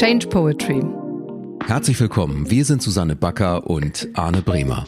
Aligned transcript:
Change 0.00 0.28
Poetry. 0.28 0.82
Herzlich 1.66 2.00
willkommen, 2.00 2.50
wir 2.50 2.64
sind 2.64 2.80
Susanne 2.80 3.16
Backer 3.16 3.66
und 3.66 4.08
Arne 4.14 4.40
Bremer. 4.40 4.86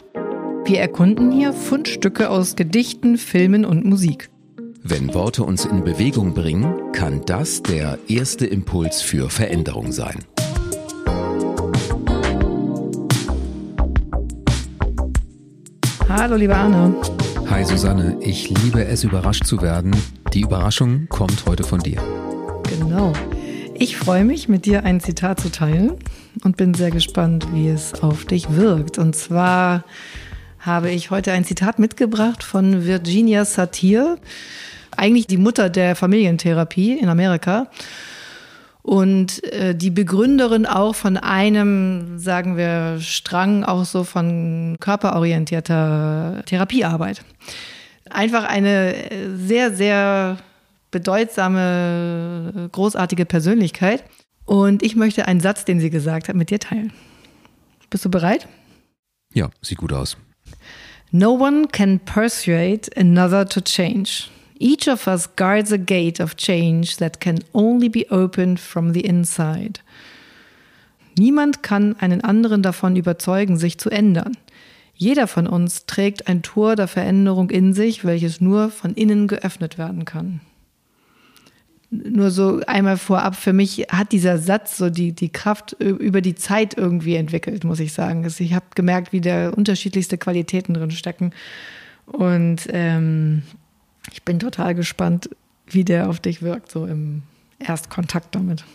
Wir 0.65 0.79
erkunden 0.79 1.31
hier 1.31 1.53
Fundstücke 1.53 2.31
aus 2.31 2.55
Gedichten, 2.55 3.19
Filmen 3.19 3.63
und 3.63 3.85
Musik. 3.85 4.31
Wenn 4.81 5.13
Worte 5.13 5.43
uns 5.43 5.65
in 5.65 5.83
Bewegung 5.83 6.33
bringen, 6.33 6.91
kann 6.93 7.21
das 7.27 7.61
der 7.61 7.99
erste 8.07 8.47
Impuls 8.47 9.03
für 9.03 9.29
Veränderung 9.29 9.91
sein. 9.91 10.17
Hallo, 16.09 16.37
lieber 16.37 16.57
Arne. 16.57 16.95
Hi 17.51 17.63
Susanne, 17.63 18.17
ich 18.19 18.49
liebe 18.49 18.83
es, 18.83 19.03
überrascht 19.03 19.45
zu 19.45 19.61
werden. 19.61 19.95
Die 20.33 20.41
Überraschung 20.41 21.05
kommt 21.07 21.45
heute 21.45 21.63
von 21.63 21.81
dir. 21.81 22.01
Genau. 22.67 23.13
Ich 23.83 23.97
freue 23.97 24.23
mich, 24.23 24.47
mit 24.47 24.65
dir 24.65 24.85
ein 24.85 25.01
Zitat 25.01 25.41
zu 25.41 25.51
teilen 25.51 25.97
und 26.45 26.55
bin 26.55 26.73
sehr 26.73 26.89
gespannt, 26.89 27.47
wie 27.51 27.67
es 27.67 28.01
auf 28.01 28.23
dich 28.23 28.55
wirkt. 28.55 28.97
Und 28.97 29.13
zwar 29.13 29.83
habe 30.57 30.89
ich 30.89 31.11
heute 31.11 31.33
ein 31.33 31.43
Zitat 31.43 31.79
mitgebracht 31.79 32.43
von 32.43 32.85
Virginia 32.85 33.43
Satir, 33.43 34.19
eigentlich 34.95 35.27
die 35.27 35.35
Mutter 35.35 35.69
der 35.69 35.97
Familientherapie 35.97 36.97
in 36.97 37.09
Amerika 37.09 37.67
und 38.83 39.43
äh, 39.51 39.75
die 39.75 39.91
Begründerin 39.91 40.65
auch 40.65 40.95
von 40.95 41.17
einem, 41.17 42.19
sagen 42.19 42.55
wir, 42.55 43.01
Strang 43.01 43.65
auch 43.65 43.83
so 43.83 44.05
von 44.05 44.77
körperorientierter 44.79 46.43
Therapiearbeit. 46.45 47.21
Einfach 48.09 48.45
eine 48.45 48.95
sehr, 49.35 49.73
sehr 49.73 50.37
bedeutsame, 50.93 52.69
großartige 52.71 53.25
Persönlichkeit. 53.25 54.05
Und 54.45 54.81
ich 54.83 54.95
möchte 54.95 55.27
einen 55.27 55.41
Satz, 55.41 55.65
den 55.65 55.81
sie 55.81 55.89
gesagt 55.89 56.29
hat, 56.29 56.35
mit 56.35 56.49
dir 56.49 56.59
teilen. 56.59 56.93
Bist 57.89 58.05
du 58.05 58.09
bereit? 58.09 58.47
Ja, 59.33 59.49
sieht 59.61 59.79
gut 59.79 59.91
aus. 59.91 60.15
No 61.11 61.31
one 61.31 61.67
can 61.67 61.99
persuade 61.99 62.89
another 62.95 63.47
to 63.47 63.59
change. 63.59 64.29
Each 64.59 64.87
of 64.87 65.07
us 65.07 65.35
guards 65.35 65.73
a 65.73 65.77
gate 65.77 66.21
of 66.21 66.35
change 66.35 66.97
that 66.97 67.19
can 67.19 67.39
only 67.53 67.89
be 67.89 68.05
opened 68.09 68.59
from 68.59 68.93
the 68.93 69.01
inside. 69.01 69.81
Niemand 71.17 71.61
kann 71.61 71.95
einen 71.99 72.21
anderen 72.21 72.61
davon 72.63 72.95
überzeugen, 72.95 73.57
sich 73.57 73.77
zu 73.77 73.89
ändern. 73.89 74.37
Jeder 74.95 75.27
von 75.27 75.47
uns 75.47 75.85
trägt 75.85 76.27
ein 76.27 76.43
Tor 76.43 76.75
der 76.75 76.87
Veränderung 76.87 77.49
in 77.49 77.73
sich, 77.73 78.05
welches 78.05 78.41
nur 78.41 78.69
von 78.69 78.93
innen 78.93 79.27
geöffnet 79.27 79.77
werden 79.77 80.05
kann 80.05 80.41
nur 81.93 82.31
so 82.31 82.61
einmal 82.65 82.97
vorab, 82.97 83.35
für 83.35 83.53
mich 83.53 83.87
hat 83.89 84.11
dieser 84.11 84.37
Satz 84.37 84.77
so 84.77 84.89
die, 84.89 85.13
die 85.13 85.29
Kraft 85.29 85.73
über 85.73 86.21
die 86.21 86.35
Zeit 86.35 86.77
irgendwie 86.77 87.15
entwickelt, 87.15 87.63
muss 87.63 87.79
ich 87.79 87.93
sagen. 87.93 88.23
Also 88.23 88.43
ich 88.43 88.53
habe 88.53 88.65
gemerkt, 88.75 89.13
wie 89.13 89.21
da 89.21 89.49
unterschiedlichste 89.49 90.17
Qualitäten 90.17 90.73
drin 90.73 90.91
stecken. 90.91 91.33
Und 92.05 92.67
ähm, 92.69 93.43
ich 94.11 94.23
bin 94.23 94.39
total 94.39 94.75
gespannt, 94.75 95.29
wie 95.67 95.85
der 95.85 96.09
auf 96.09 96.19
dich 96.19 96.41
wirkt, 96.41 96.71
so 96.71 96.85
im 96.85 97.23
Erstkontakt 97.59 98.35
damit. 98.35 98.65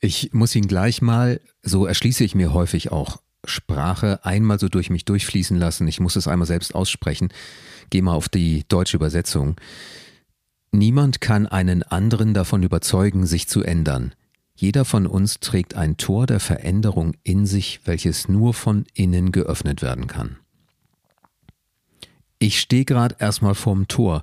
Ich 0.00 0.32
muss 0.32 0.54
ihn 0.54 0.66
gleich 0.66 1.02
mal, 1.02 1.40
so 1.62 1.86
erschließe 1.86 2.24
ich 2.24 2.34
mir 2.34 2.52
häufig 2.52 2.90
auch 2.90 3.20
Sprache, 3.44 4.24
einmal 4.24 4.58
so 4.58 4.68
durch 4.68 4.90
mich 4.90 5.04
durchfließen 5.04 5.56
lassen. 5.56 5.88
Ich 5.88 6.00
muss 6.00 6.16
es 6.16 6.28
einmal 6.28 6.46
selbst 6.46 6.74
aussprechen. 6.74 7.32
Geh 7.90 8.02
mal 8.02 8.14
auf 8.14 8.28
die 8.28 8.64
deutsche 8.68 8.96
Übersetzung. 8.96 9.56
Niemand 10.72 11.20
kann 11.20 11.46
einen 11.46 11.82
anderen 11.82 12.32
davon 12.32 12.62
überzeugen, 12.62 13.26
sich 13.26 13.46
zu 13.46 13.62
ändern. 13.62 14.14
Jeder 14.54 14.84
von 14.84 15.06
uns 15.06 15.38
trägt 15.38 15.74
ein 15.74 15.98
Tor 15.98 16.26
der 16.26 16.40
Veränderung 16.40 17.14
in 17.22 17.46
sich, 17.46 17.80
welches 17.84 18.28
nur 18.28 18.54
von 18.54 18.86
innen 18.94 19.32
geöffnet 19.32 19.82
werden 19.82 20.06
kann. 20.06 20.38
Ich 22.38 22.58
stehe 22.58 22.86
gerade 22.86 23.16
erstmal 23.18 23.54
vorm 23.54 23.86
Tor. 23.86 24.22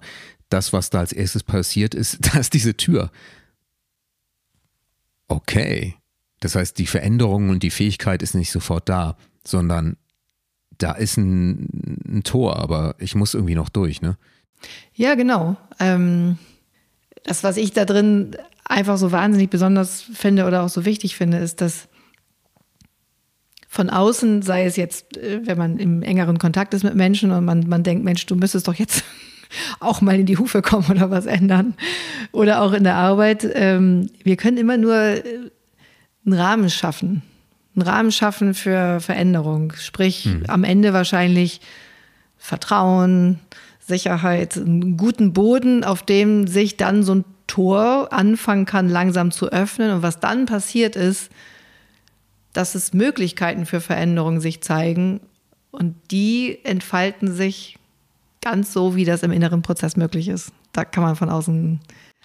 Das, 0.49 0.73
was 0.73 0.89
da 0.89 0.99
als 0.99 1.13
erstes 1.13 1.43
passiert 1.43 1.93
ist, 1.93 2.17
da 2.33 2.39
ist 2.39 2.53
diese 2.53 2.75
Tür. 2.75 3.11
Okay. 5.27 5.95
Das 6.39 6.55
heißt, 6.55 6.77
die 6.77 6.87
Veränderung 6.87 7.49
und 7.49 7.63
die 7.63 7.69
Fähigkeit 7.69 8.23
ist 8.23 8.33
nicht 8.33 8.51
sofort 8.51 8.89
da, 8.89 9.17
sondern 9.45 9.97
da 10.77 10.93
ist 10.93 11.17
ein, 11.17 11.67
ein 12.07 12.23
Tor, 12.23 12.57
aber 12.57 12.95
ich 12.97 13.13
muss 13.13 13.33
irgendwie 13.33 13.55
noch 13.55 13.69
durch, 13.69 14.01
ne? 14.01 14.17
Ja, 14.93 15.15
genau. 15.15 15.55
Ähm, 15.79 16.37
das, 17.23 17.43
was 17.43 17.57
ich 17.57 17.71
da 17.71 17.85
drin 17.85 18.35
einfach 18.65 18.97
so 18.97 19.11
wahnsinnig 19.11 19.49
besonders 19.49 20.01
finde 20.01 20.45
oder 20.45 20.63
auch 20.63 20.69
so 20.69 20.85
wichtig 20.85 21.15
finde, 21.15 21.37
ist, 21.37 21.61
dass 21.61 21.87
von 23.67 23.89
außen, 23.89 24.41
sei 24.41 24.65
es 24.65 24.75
jetzt, 24.77 25.17
äh, 25.17 25.41
wenn 25.45 25.57
man 25.57 25.77
im 25.77 26.01
engeren 26.01 26.39
Kontakt 26.39 26.73
ist 26.73 26.83
mit 26.83 26.95
Menschen 26.95 27.31
und 27.31 27.45
man, 27.45 27.67
man 27.67 27.83
denkt, 27.83 28.03
Mensch, 28.03 28.25
du 28.25 28.35
müsstest 28.35 28.67
doch 28.67 28.73
jetzt 28.73 29.03
auch 29.79 30.01
mal 30.01 30.19
in 30.19 30.25
die 30.25 30.37
Hufe 30.37 30.61
kommen 30.61 30.87
oder 30.89 31.11
was 31.11 31.25
ändern. 31.25 31.75
Oder 32.31 32.61
auch 32.61 32.73
in 32.73 32.83
der 32.83 32.95
Arbeit. 32.95 33.47
Ähm, 33.53 34.09
wir 34.23 34.37
können 34.37 34.57
immer 34.57 34.77
nur 34.77 34.95
äh, 34.95 35.23
einen 36.25 36.33
Rahmen 36.33 36.69
schaffen. 36.69 37.21
Einen 37.75 37.87
Rahmen 37.87 38.11
schaffen 38.11 38.53
für 38.55 38.99
Veränderung. 38.99 39.73
Sprich, 39.77 40.25
mhm. 40.25 40.43
am 40.47 40.63
Ende 40.63 40.91
wahrscheinlich 40.93 41.61
Vertrauen, 42.37 43.39
Sicherheit, 43.89 44.55
einen 44.55 44.95
guten 44.95 45.33
Boden, 45.33 45.83
auf 45.83 46.03
dem 46.03 46.47
sich 46.47 46.77
dann 46.77 47.03
so 47.03 47.15
ein 47.15 47.25
Tor 47.47 48.13
anfangen 48.13 48.65
kann, 48.65 48.87
langsam 48.87 49.31
zu 49.31 49.51
öffnen. 49.51 49.91
Und 49.91 50.01
was 50.01 50.21
dann 50.21 50.45
passiert 50.45 50.95
ist, 50.95 51.29
dass 52.53 52.75
es 52.75 52.93
Möglichkeiten 52.93 53.65
für 53.65 53.81
Veränderungen 53.81 54.39
sich 54.39 54.61
zeigen 54.61 55.19
und 55.71 55.95
die 56.11 56.59
entfalten 56.63 57.33
sich 57.33 57.77
ganz 58.41 58.71
so, 58.71 58.95
wie 58.95 59.05
das 59.05 59.23
im 59.23 59.31
inneren 59.31 59.61
Prozess 59.61 59.97
möglich 59.97 60.29
ist. 60.29 60.51
Da 60.71 60.85
kann 60.85 61.03
man 61.03 61.15
von 61.15 61.29
außen 61.29 61.79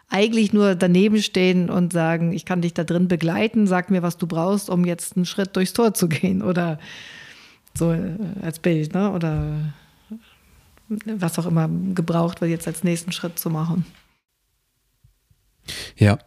eigentlich 0.09 0.53
nur 0.53 0.75
daneben 0.75 1.21
stehen 1.23 1.71
und 1.71 1.93
sagen, 1.93 2.33
ich 2.33 2.45
kann 2.45 2.63
dich 2.63 2.75
da 2.75 2.85
drin 2.85 3.09
begleiten, 3.09 3.67
sag 3.67 3.91
mir, 3.91 4.03
was 4.03 4.17
du 4.17 4.27
brauchst, 4.27 4.71
um 4.71 4.85
jetzt 4.85 5.17
einen 5.17 5.27
Schritt 5.27 5.57
durchs 5.57 5.73
Tor 5.73 5.95
zu 5.95 6.09
gehen 6.09 6.43
oder 6.43 6.79
so 7.77 7.93
äh, 7.93 8.17
als 8.43 8.61
Bild, 8.61 8.95
ne? 8.95 9.11
Oder 9.11 9.75
was 10.89 11.39
auch 11.39 11.47
immer 11.47 11.69
gebraucht 11.95 12.41
wird, 12.41 12.51
jetzt 12.51 12.67
als 12.67 12.85
nächsten 12.85 13.13
Schritt 13.13 13.39
zu 13.39 13.51
machen. 13.51 13.87
Ja. 15.97 16.19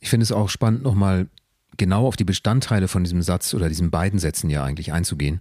Ich 0.00 0.10
finde 0.10 0.24
es 0.24 0.32
auch 0.32 0.48
spannend, 0.48 0.82
nochmal 0.82 1.28
genau 1.76 2.06
auf 2.06 2.16
die 2.16 2.24
Bestandteile 2.24 2.88
von 2.88 3.04
diesem 3.04 3.22
Satz 3.22 3.54
oder 3.54 3.68
diesen 3.68 3.90
beiden 3.90 4.18
Sätzen 4.18 4.50
ja 4.50 4.64
eigentlich 4.64 4.92
einzugehen. 4.92 5.40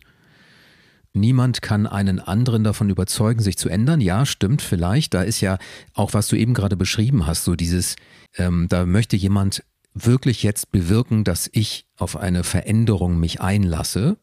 Niemand 1.14 1.62
kann 1.62 1.88
einen 1.88 2.20
anderen 2.20 2.64
davon 2.64 2.90
überzeugen, 2.90 3.42
sich 3.42 3.58
zu 3.58 3.68
ändern. 3.68 4.00
Ja, 4.00 4.26
stimmt, 4.26 4.62
vielleicht. 4.62 5.14
Da 5.14 5.24
ist 5.24 5.42
ja 5.42 5.58
auch, 5.94 6.14
was 6.14 6.28
du 6.28 6.38
eben 6.38 6.54
gerade 6.54 6.78
beschrieben 6.78 7.28
hast, 7.28 7.44
so 7.44 7.56
dieses, 7.56 7.98
ähm, 8.38 8.68
da 8.70 8.86
möchte 8.86 9.18
jemand 9.18 9.64
wirklich 9.94 10.42
jetzt 10.42 10.72
bewirken, 10.72 11.26
dass 11.26 11.50
ich 11.52 11.86
auf 11.98 12.16
eine 12.16 12.46
Veränderung 12.46 13.20
mich 13.20 13.42
einlasse 13.42 14.18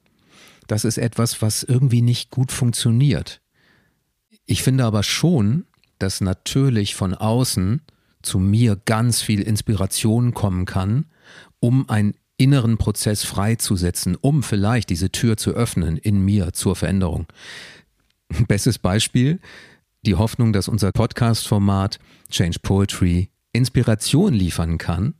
das 0.69 0.85
ist 0.85 0.99
etwas, 0.99 1.43
was 1.43 1.65
irgendwie 1.65 2.03
nicht 2.03 2.31
gut 2.31 2.53
funktioniert. 2.53 3.41
Ich 4.47 4.63
finde 4.63 4.85
aber 4.85 5.03
schon, 5.03 5.65
dass 5.99 6.21
natürlich 6.21 6.95
von 6.95 7.15
außen 7.15 7.83
zu 8.23 8.39
mir 8.39 8.81
ganz 8.85 9.21
viel 9.21 9.43
Inspiration 9.43 10.35
kommen 10.35 10.67
kann, 10.67 11.07
um 11.59 11.89
einen 11.89 12.15
inneren 12.37 12.79
Prozess 12.79 13.25
freizusetzen, 13.25 14.15
um 14.15 14.43
vielleicht 14.43 14.91
diese 14.91 15.11
Tür 15.11 15.37
zu 15.37 15.51
öffnen 15.51 15.97
in 15.97 16.21
mir 16.25 16.53
zur 16.53 16.77
Veränderung. 16.77 17.27
Bestes 18.47 18.79
Beispiel, 18.79 19.41
die 20.05 20.15
Hoffnung, 20.15 20.53
dass 20.53 20.69
unser 20.69 20.93
Podcast-Format 20.93 21.99
Change 22.31 22.59
Poetry 22.63 23.31
Inspiration 23.53 24.35
liefern 24.35 24.79
kann, 24.79 25.15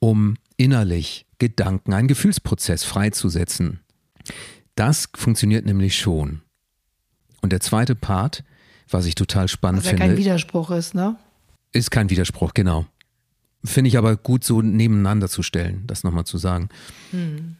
um 0.00 0.36
innerlich 0.56 1.26
Gedanken, 1.38 1.94
einen 1.94 2.08
Gefühlsprozess 2.08 2.84
freizusetzen, 2.84 3.80
das 4.74 5.08
funktioniert 5.14 5.66
nämlich 5.66 5.98
schon. 5.98 6.42
Und 7.42 7.52
der 7.52 7.60
zweite 7.60 7.94
Part, 7.94 8.44
was 8.88 9.06
ich 9.06 9.14
total 9.14 9.48
spannend 9.48 9.80
was 9.80 9.86
ja 9.86 9.90
finde. 9.90 10.06
kein 10.06 10.16
Widerspruch 10.16 10.70
ist, 10.70 10.94
ne? 10.94 11.16
Ist 11.72 11.90
kein 11.90 12.10
Widerspruch, 12.10 12.54
genau. 12.54 12.86
Finde 13.64 13.88
ich 13.88 13.98
aber 13.98 14.16
gut 14.16 14.42
so 14.44 14.62
nebeneinander 14.62 15.28
zu 15.28 15.42
stellen, 15.42 15.86
das 15.86 16.02
nochmal 16.02 16.24
zu 16.24 16.38
sagen. 16.38 16.68
Hm. 17.10 17.56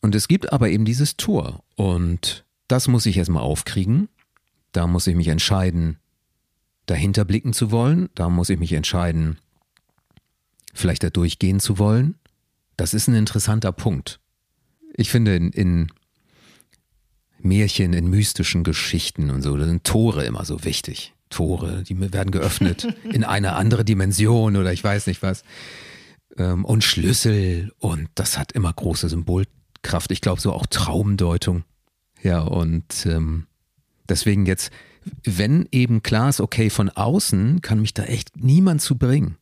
Und 0.00 0.14
es 0.14 0.28
gibt 0.28 0.52
aber 0.52 0.68
eben 0.68 0.84
dieses 0.84 1.16
Tor 1.16 1.62
und 1.76 2.44
das 2.68 2.88
muss 2.88 3.06
ich 3.06 3.16
erstmal 3.16 3.42
aufkriegen. 3.42 4.08
Da 4.72 4.86
muss 4.86 5.06
ich 5.06 5.16
mich 5.16 5.28
entscheiden, 5.28 5.98
dahinter 6.86 7.24
blicken 7.24 7.52
zu 7.52 7.70
wollen. 7.70 8.08
Da 8.14 8.28
muss 8.28 8.50
ich 8.50 8.58
mich 8.58 8.72
entscheiden, 8.72 9.38
vielleicht 10.72 11.02
da 11.02 11.10
durchgehen 11.10 11.60
zu 11.60 11.78
wollen. 11.78 12.14
Das 12.76 12.94
ist 12.94 13.08
ein 13.08 13.14
interessanter 13.14 13.72
Punkt. 13.72 14.19
Ich 14.94 15.10
finde, 15.10 15.36
in, 15.36 15.50
in 15.50 15.92
Märchen, 17.38 17.92
in 17.92 18.08
mystischen 18.08 18.64
Geschichten 18.64 19.30
und 19.30 19.42
so, 19.42 19.56
da 19.56 19.66
sind 19.66 19.84
Tore 19.84 20.24
immer 20.24 20.44
so 20.44 20.64
wichtig. 20.64 21.14
Tore, 21.30 21.84
die 21.84 22.12
werden 22.12 22.32
geöffnet 22.32 22.86
in 23.04 23.24
eine 23.24 23.54
andere 23.54 23.84
Dimension 23.84 24.56
oder 24.56 24.72
ich 24.72 24.82
weiß 24.82 25.06
nicht 25.06 25.22
was. 25.22 25.44
Ähm, 26.36 26.64
und 26.64 26.84
Schlüssel 26.84 27.72
und 27.78 28.08
das 28.14 28.36
hat 28.36 28.52
immer 28.52 28.72
große 28.72 29.08
Symbolkraft. 29.08 30.10
Ich 30.10 30.20
glaube 30.20 30.40
so 30.40 30.52
auch 30.52 30.66
Traumdeutung. 30.66 31.64
Ja, 32.22 32.40
und 32.40 33.06
ähm, 33.06 33.46
deswegen 34.08 34.44
jetzt, 34.44 34.70
wenn 35.24 35.68
eben 35.72 36.02
klar 36.02 36.28
ist, 36.28 36.40
okay, 36.40 36.68
von 36.68 36.90
außen 36.90 37.62
kann 37.62 37.80
mich 37.80 37.94
da 37.94 38.04
echt 38.04 38.36
niemand 38.36 38.82
zu 38.82 38.98
bringen. 38.98 39.36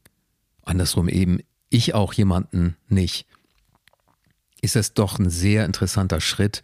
Andersrum 0.62 1.08
eben, 1.08 1.40
ich 1.70 1.94
auch 1.94 2.12
jemanden 2.12 2.76
nicht. 2.88 3.26
Ist 4.60 4.76
es 4.76 4.94
doch 4.94 5.18
ein 5.18 5.30
sehr 5.30 5.64
interessanter 5.64 6.20
Schritt, 6.20 6.62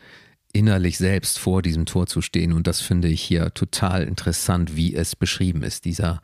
innerlich 0.54 0.98
selbst 0.98 1.38
vor 1.38 1.60
diesem 1.62 1.84
Tor 1.84 2.06
zu 2.06 2.22
stehen. 2.22 2.52
Und 2.52 2.66
das 2.66 2.80
finde 2.80 3.08
ich 3.08 3.20
hier 3.20 3.52
total 3.52 4.04
interessant, 4.04 4.76
wie 4.76 4.94
es 4.94 5.16
beschrieben 5.16 5.62
ist. 5.62 5.84
Dieser 5.84 6.22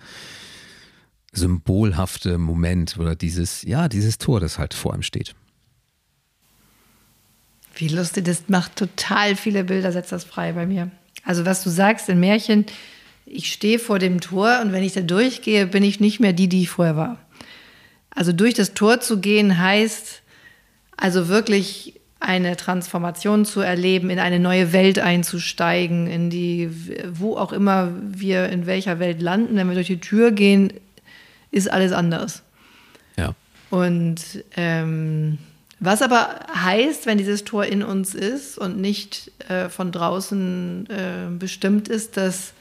symbolhafte 1.32 2.38
Moment 2.38 2.96
oder 2.98 3.16
dieses, 3.16 3.62
ja, 3.62 3.88
dieses 3.88 4.18
Tor, 4.18 4.40
das 4.40 4.58
halt 4.58 4.72
vor 4.72 4.94
ihm 4.94 5.02
steht. 5.02 5.34
Wie 7.74 7.88
lustig, 7.88 8.24
das 8.24 8.48
macht 8.48 8.76
total 8.76 9.36
viele 9.36 9.64
Bilder, 9.64 9.92
setzt 9.92 10.12
das 10.12 10.24
frei 10.24 10.52
bei 10.52 10.66
mir. 10.66 10.90
Also 11.24 11.44
was 11.44 11.62
du 11.62 11.70
sagst 11.70 12.08
in 12.08 12.20
Märchen, 12.20 12.66
ich 13.26 13.52
stehe 13.52 13.78
vor 13.78 13.98
dem 13.98 14.20
Tor 14.20 14.60
und 14.62 14.72
wenn 14.72 14.82
ich 14.82 14.92
da 14.92 15.00
durchgehe, 15.00 15.66
bin 15.66 15.82
ich 15.82 16.00
nicht 16.00 16.20
mehr 16.20 16.32
die, 16.32 16.48
die 16.48 16.62
ich 16.62 16.70
vorher 16.70 16.96
war. 16.96 17.18
Also 18.10 18.32
durch 18.32 18.54
das 18.54 18.74
Tor 18.74 19.00
zu 19.00 19.20
gehen 19.20 19.58
heißt 19.58 20.19
also 21.00 21.28
wirklich 21.28 22.00
eine 22.20 22.56
Transformation 22.56 23.46
zu 23.46 23.60
erleben, 23.60 24.10
in 24.10 24.18
eine 24.18 24.38
neue 24.38 24.74
Welt 24.74 24.98
einzusteigen, 24.98 26.06
in 26.06 26.28
die, 26.28 26.70
wo 27.10 27.36
auch 27.36 27.52
immer 27.52 27.88
wir 28.02 28.50
in 28.50 28.66
welcher 28.66 28.98
Welt 28.98 29.22
landen, 29.22 29.56
wenn 29.56 29.68
wir 29.68 29.74
durch 29.74 29.86
die 29.86 30.00
Tür 30.00 30.30
gehen, 30.30 30.72
ist 31.50 31.70
alles 31.70 31.92
anders. 31.92 32.42
Ja. 33.16 33.34
Und 33.70 34.20
ähm, 34.56 35.38
was 35.78 36.02
aber 36.02 36.40
heißt, 36.54 37.06
wenn 37.06 37.16
dieses 37.16 37.44
Tor 37.44 37.64
in 37.64 37.82
uns 37.82 38.14
ist 38.14 38.58
und 38.58 38.78
nicht 38.78 39.32
äh, 39.48 39.70
von 39.70 39.90
draußen 39.90 40.86
äh, 40.90 41.30
bestimmt 41.38 41.88
ist, 41.88 42.18
dass 42.18 42.52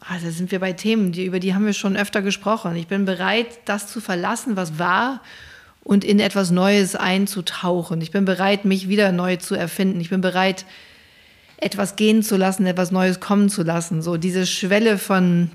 da 0.00 0.30
sind 0.30 0.50
wir 0.50 0.58
bei 0.58 0.72
Themen, 0.72 1.12
die, 1.12 1.26
über 1.26 1.38
die 1.38 1.54
haben 1.54 1.64
wir 1.64 1.74
schon 1.74 1.96
öfter 1.96 2.22
gesprochen. 2.22 2.74
Ich 2.74 2.88
bin 2.88 3.04
bereit, 3.04 3.46
das 3.66 3.86
zu 3.86 4.00
verlassen, 4.00 4.56
was 4.56 4.78
war 4.78 5.20
und 5.84 6.04
in 6.04 6.20
etwas 6.20 6.50
Neues 6.50 6.94
einzutauchen. 6.94 8.00
Ich 8.00 8.10
bin 8.10 8.24
bereit, 8.24 8.64
mich 8.64 8.88
wieder 8.88 9.12
neu 9.12 9.36
zu 9.36 9.54
erfinden. 9.54 10.00
Ich 10.00 10.10
bin 10.10 10.20
bereit, 10.20 10.64
etwas 11.56 11.96
gehen 11.96 12.22
zu 12.22 12.36
lassen, 12.36 12.66
etwas 12.66 12.90
Neues 12.90 13.20
kommen 13.20 13.48
zu 13.48 13.62
lassen. 13.62 14.02
So 14.02 14.16
diese 14.16 14.46
Schwelle 14.46 14.98
von 14.98 15.50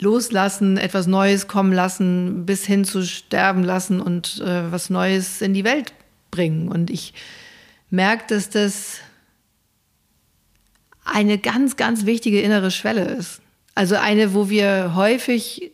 loslassen, 0.00 0.76
etwas 0.76 1.06
Neues 1.06 1.48
kommen 1.48 1.72
lassen, 1.72 2.46
bis 2.46 2.64
hin 2.64 2.84
zu 2.84 3.04
sterben 3.04 3.62
lassen 3.62 4.00
und 4.00 4.40
äh, 4.40 4.70
was 4.70 4.90
Neues 4.90 5.40
in 5.40 5.54
die 5.54 5.64
Welt 5.64 5.92
bringen. 6.30 6.68
Und 6.68 6.90
ich 6.90 7.14
merke, 7.90 8.24
dass 8.28 8.50
das 8.50 8.98
eine 11.04 11.38
ganz, 11.38 11.76
ganz 11.76 12.06
wichtige 12.06 12.40
innere 12.40 12.70
Schwelle 12.70 13.04
ist. 13.04 13.40
Also 13.74 13.96
eine, 13.96 14.34
wo 14.34 14.48
wir 14.48 14.94
häufig 14.94 15.72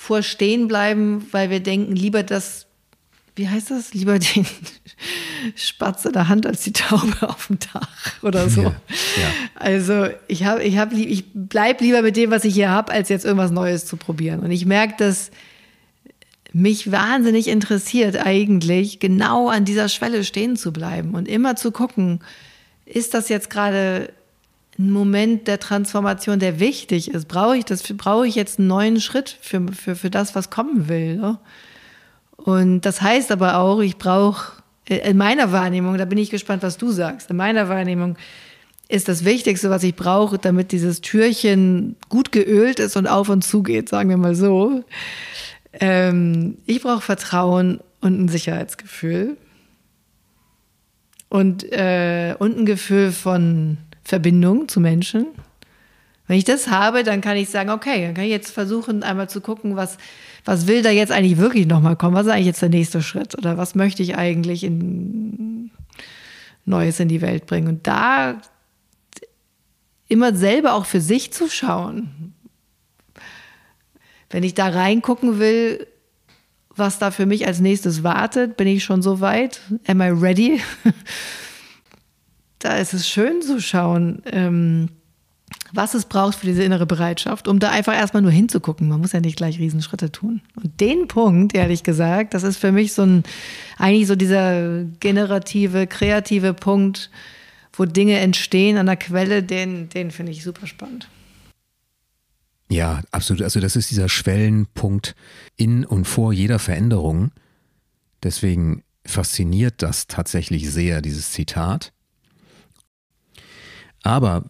vor 0.00 0.22
stehen 0.22 0.66
bleiben, 0.66 1.26
weil 1.30 1.50
wir 1.50 1.60
denken, 1.60 1.94
lieber 1.94 2.22
das, 2.22 2.64
wie 3.36 3.50
heißt 3.50 3.70
das, 3.70 3.92
lieber 3.92 4.18
den 4.18 4.46
Spatz 5.54 6.06
in 6.06 6.14
der 6.14 6.28
Hand 6.28 6.46
als 6.46 6.62
die 6.62 6.72
Taube 6.72 7.16
auf 7.28 7.48
dem 7.48 7.58
Dach 7.58 8.14
oder 8.22 8.48
so. 8.48 8.62
Ja, 8.62 8.70
ja. 8.70 9.30
Also 9.56 10.06
ich 10.26 10.44
habe, 10.44 10.62
ich 10.62 10.78
habe, 10.78 10.94
ich 10.94 11.24
bleib 11.34 11.82
lieber 11.82 12.00
mit 12.00 12.16
dem, 12.16 12.30
was 12.30 12.46
ich 12.46 12.54
hier 12.54 12.70
habe, 12.70 12.90
als 12.90 13.10
jetzt 13.10 13.26
irgendwas 13.26 13.50
Neues 13.50 13.84
zu 13.84 13.98
probieren. 13.98 14.40
Und 14.40 14.50
ich 14.52 14.64
merke, 14.64 14.94
dass 14.96 15.30
mich 16.54 16.90
wahnsinnig 16.90 17.46
interessiert 17.46 18.16
eigentlich, 18.16 19.00
genau 19.00 19.50
an 19.50 19.66
dieser 19.66 19.90
Schwelle 19.90 20.24
stehen 20.24 20.56
zu 20.56 20.72
bleiben 20.72 21.14
und 21.14 21.28
immer 21.28 21.56
zu 21.56 21.72
gucken, 21.72 22.20
ist 22.86 23.12
das 23.12 23.28
jetzt 23.28 23.50
gerade 23.50 24.14
ein 24.80 24.90
Moment 24.90 25.46
der 25.46 25.60
Transformation, 25.60 26.38
der 26.38 26.58
wichtig 26.58 27.10
ist. 27.10 27.28
Brauche 27.28 27.58
ich 27.58 27.66
das? 27.66 27.82
Brauche 27.82 28.26
ich 28.26 28.34
jetzt 28.34 28.58
einen 28.58 28.68
neuen 28.68 29.00
Schritt 29.00 29.36
für, 29.40 29.68
für, 29.72 29.94
für 29.94 30.10
das, 30.10 30.34
was 30.34 30.48
kommen 30.48 30.88
will? 30.88 31.16
Ne? 31.16 31.38
Und 32.36 32.80
das 32.82 33.02
heißt 33.02 33.30
aber 33.30 33.58
auch, 33.58 33.80
ich 33.80 33.98
brauche 33.98 34.52
in 34.86 35.18
meiner 35.18 35.52
Wahrnehmung, 35.52 35.98
da 35.98 36.06
bin 36.06 36.18
ich 36.18 36.30
gespannt, 36.30 36.62
was 36.62 36.78
du 36.78 36.90
sagst. 36.90 37.30
In 37.30 37.36
meiner 37.36 37.68
Wahrnehmung 37.68 38.16
ist 38.88 39.06
das 39.08 39.24
Wichtigste, 39.24 39.70
was 39.70 39.84
ich 39.84 39.94
brauche, 39.94 40.38
damit 40.38 40.72
dieses 40.72 41.02
Türchen 41.02 41.96
gut 42.08 42.32
geölt 42.32 42.80
ist 42.80 42.96
und 42.96 43.06
auf 43.06 43.28
und 43.28 43.44
zu 43.44 43.62
geht, 43.62 43.88
sagen 43.88 44.08
wir 44.08 44.16
mal 44.16 44.34
so. 44.34 44.82
Ähm, 45.74 46.56
ich 46.66 46.82
brauche 46.82 47.02
Vertrauen 47.02 47.80
und 48.00 48.18
ein 48.18 48.28
Sicherheitsgefühl. 48.28 49.36
Und, 51.28 51.70
äh, 51.70 52.34
und 52.38 52.58
ein 52.58 52.66
Gefühl 52.66 53.12
von 53.12 53.76
Verbindung 54.10 54.68
zu 54.68 54.80
Menschen. 54.80 55.28
Wenn 56.26 56.36
ich 56.36 56.44
das 56.44 56.68
habe, 56.68 57.02
dann 57.04 57.20
kann 57.20 57.36
ich 57.36 57.48
sagen, 57.48 57.70
okay, 57.70 58.06
dann 58.06 58.14
kann 58.14 58.24
ich 58.24 58.30
jetzt 58.30 58.50
versuchen, 58.50 59.02
einmal 59.02 59.28
zu 59.28 59.40
gucken, 59.40 59.76
was, 59.76 59.98
was 60.44 60.66
will 60.66 60.82
da 60.82 60.90
jetzt 60.90 61.12
eigentlich 61.12 61.38
wirklich 61.38 61.66
nochmal 61.66 61.96
kommen? 61.96 62.14
Was 62.14 62.26
ist 62.26 62.32
eigentlich 62.32 62.46
jetzt 62.46 62.62
der 62.62 62.68
nächste 62.68 63.02
Schritt? 63.02 63.38
Oder 63.38 63.56
was 63.56 63.74
möchte 63.74 64.02
ich 64.02 64.16
eigentlich 64.16 64.64
in 64.64 65.70
Neues 66.64 67.00
in 67.00 67.08
die 67.08 67.20
Welt 67.20 67.46
bringen? 67.46 67.68
Und 67.68 67.86
da 67.86 68.40
immer 70.08 70.34
selber 70.34 70.74
auch 70.74 70.86
für 70.86 71.00
sich 71.00 71.32
zu 71.32 71.48
schauen. 71.48 72.34
Wenn 74.28 74.42
ich 74.42 74.54
da 74.54 74.68
reingucken 74.68 75.38
will, 75.38 75.86
was 76.74 76.98
da 76.98 77.12
für 77.12 77.26
mich 77.26 77.46
als 77.46 77.60
nächstes 77.60 78.02
wartet, 78.02 78.56
bin 78.56 78.66
ich 78.66 78.82
schon 78.82 79.02
so 79.02 79.20
weit? 79.20 79.60
Am 79.86 80.00
I 80.00 80.08
ready? 80.08 80.60
da 82.60 82.76
ist 82.76 82.94
es 82.94 83.08
schön 83.08 83.42
zu 83.42 83.60
schauen, 83.60 84.22
ähm, 84.26 84.90
was 85.72 85.94
es 85.94 86.04
braucht 86.04 86.36
für 86.36 86.46
diese 86.46 86.62
innere 86.62 86.86
Bereitschaft, 86.86 87.48
um 87.48 87.58
da 87.58 87.70
einfach 87.70 87.94
erstmal 87.94 88.22
nur 88.22 88.30
hinzugucken. 88.30 88.88
Man 88.88 89.00
muss 89.00 89.12
ja 89.12 89.20
nicht 89.20 89.36
gleich 89.36 89.58
Riesenschritte 89.58 90.12
tun. 90.12 90.40
Und 90.56 90.80
den 90.80 91.08
Punkt, 91.08 91.54
ehrlich 91.54 91.82
gesagt, 91.82 92.34
das 92.34 92.42
ist 92.42 92.58
für 92.58 92.72
mich 92.72 92.92
so 92.92 93.02
ein, 93.02 93.22
eigentlich 93.78 94.06
so 94.06 94.16
dieser 94.16 94.84
generative, 95.00 95.86
kreative 95.86 96.54
Punkt, 96.54 97.10
wo 97.72 97.84
Dinge 97.84 98.18
entstehen 98.18 98.76
an 98.76 98.86
der 98.86 98.96
Quelle, 98.96 99.42
den, 99.42 99.88
den 99.88 100.10
finde 100.10 100.32
ich 100.32 100.42
super 100.42 100.66
spannend. 100.66 101.08
Ja, 102.68 103.02
absolut. 103.10 103.42
Also 103.42 103.60
das 103.60 103.74
ist 103.74 103.90
dieser 103.90 104.08
Schwellenpunkt 104.08 105.14
in 105.56 105.84
und 105.84 106.04
vor 106.04 106.32
jeder 106.32 106.58
Veränderung. 106.58 107.32
Deswegen 108.22 108.84
fasziniert 109.04 109.82
das 109.82 110.06
tatsächlich 110.06 110.70
sehr, 110.70 111.00
dieses 111.00 111.32
Zitat. 111.32 111.92
Aber 114.02 114.44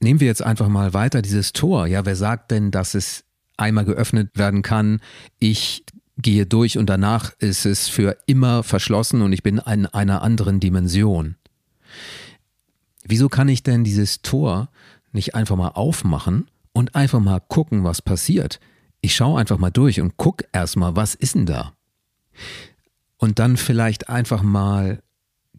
nehmen 0.00 0.20
wir 0.20 0.26
jetzt 0.26 0.42
einfach 0.42 0.68
mal 0.68 0.94
weiter 0.94 1.22
dieses 1.22 1.52
Tor. 1.52 1.86
Ja, 1.86 2.06
wer 2.06 2.16
sagt 2.16 2.50
denn, 2.50 2.70
dass 2.70 2.94
es 2.94 3.24
einmal 3.56 3.84
geöffnet 3.84 4.30
werden 4.34 4.62
kann? 4.62 5.00
Ich 5.38 5.84
gehe 6.16 6.46
durch 6.46 6.78
und 6.78 6.86
danach 6.86 7.32
ist 7.38 7.66
es 7.66 7.88
für 7.88 8.16
immer 8.26 8.62
verschlossen 8.62 9.22
und 9.22 9.32
ich 9.32 9.42
bin 9.42 9.58
in 9.58 9.86
einer 9.86 10.22
anderen 10.22 10.60
Dimension. 10.60 11.36
Wieso 13.04 13.28
kann 13.28 13.48
ich 13.48 13.62
denn 13.62 13.84
dieses 13.84 14.22
Tor 14.22 14.68
nicht 15.12 15.34
einfach 15.34 15.56
mal 15.56 15.68
aufmachen 15.68 16.48
und 16.72 16.94
einfach 16.94 17.20
mal 17.20 17.40
gucken, 17.40 17.84
was 17.84 18.00
passiert? 18.00 18.60
Ich 19.00 19.14
schaue 19.14 19.38
einfach 19.38 19.58
mal 19.58 19.70
durch 19.70 20.00
und 20.00 20.16
guck 20.16 20.44
erstmal, 20.52 20.96
was 20.96 21.14
ist 21.14 21.34
denn 21.34 21.46
da? 21.46 21.74
Und 23.18 23.38
dann 23.38 23.56
vielleicht 23.56 24.08
einfach 24.08 24.42
mal 24.42 25.02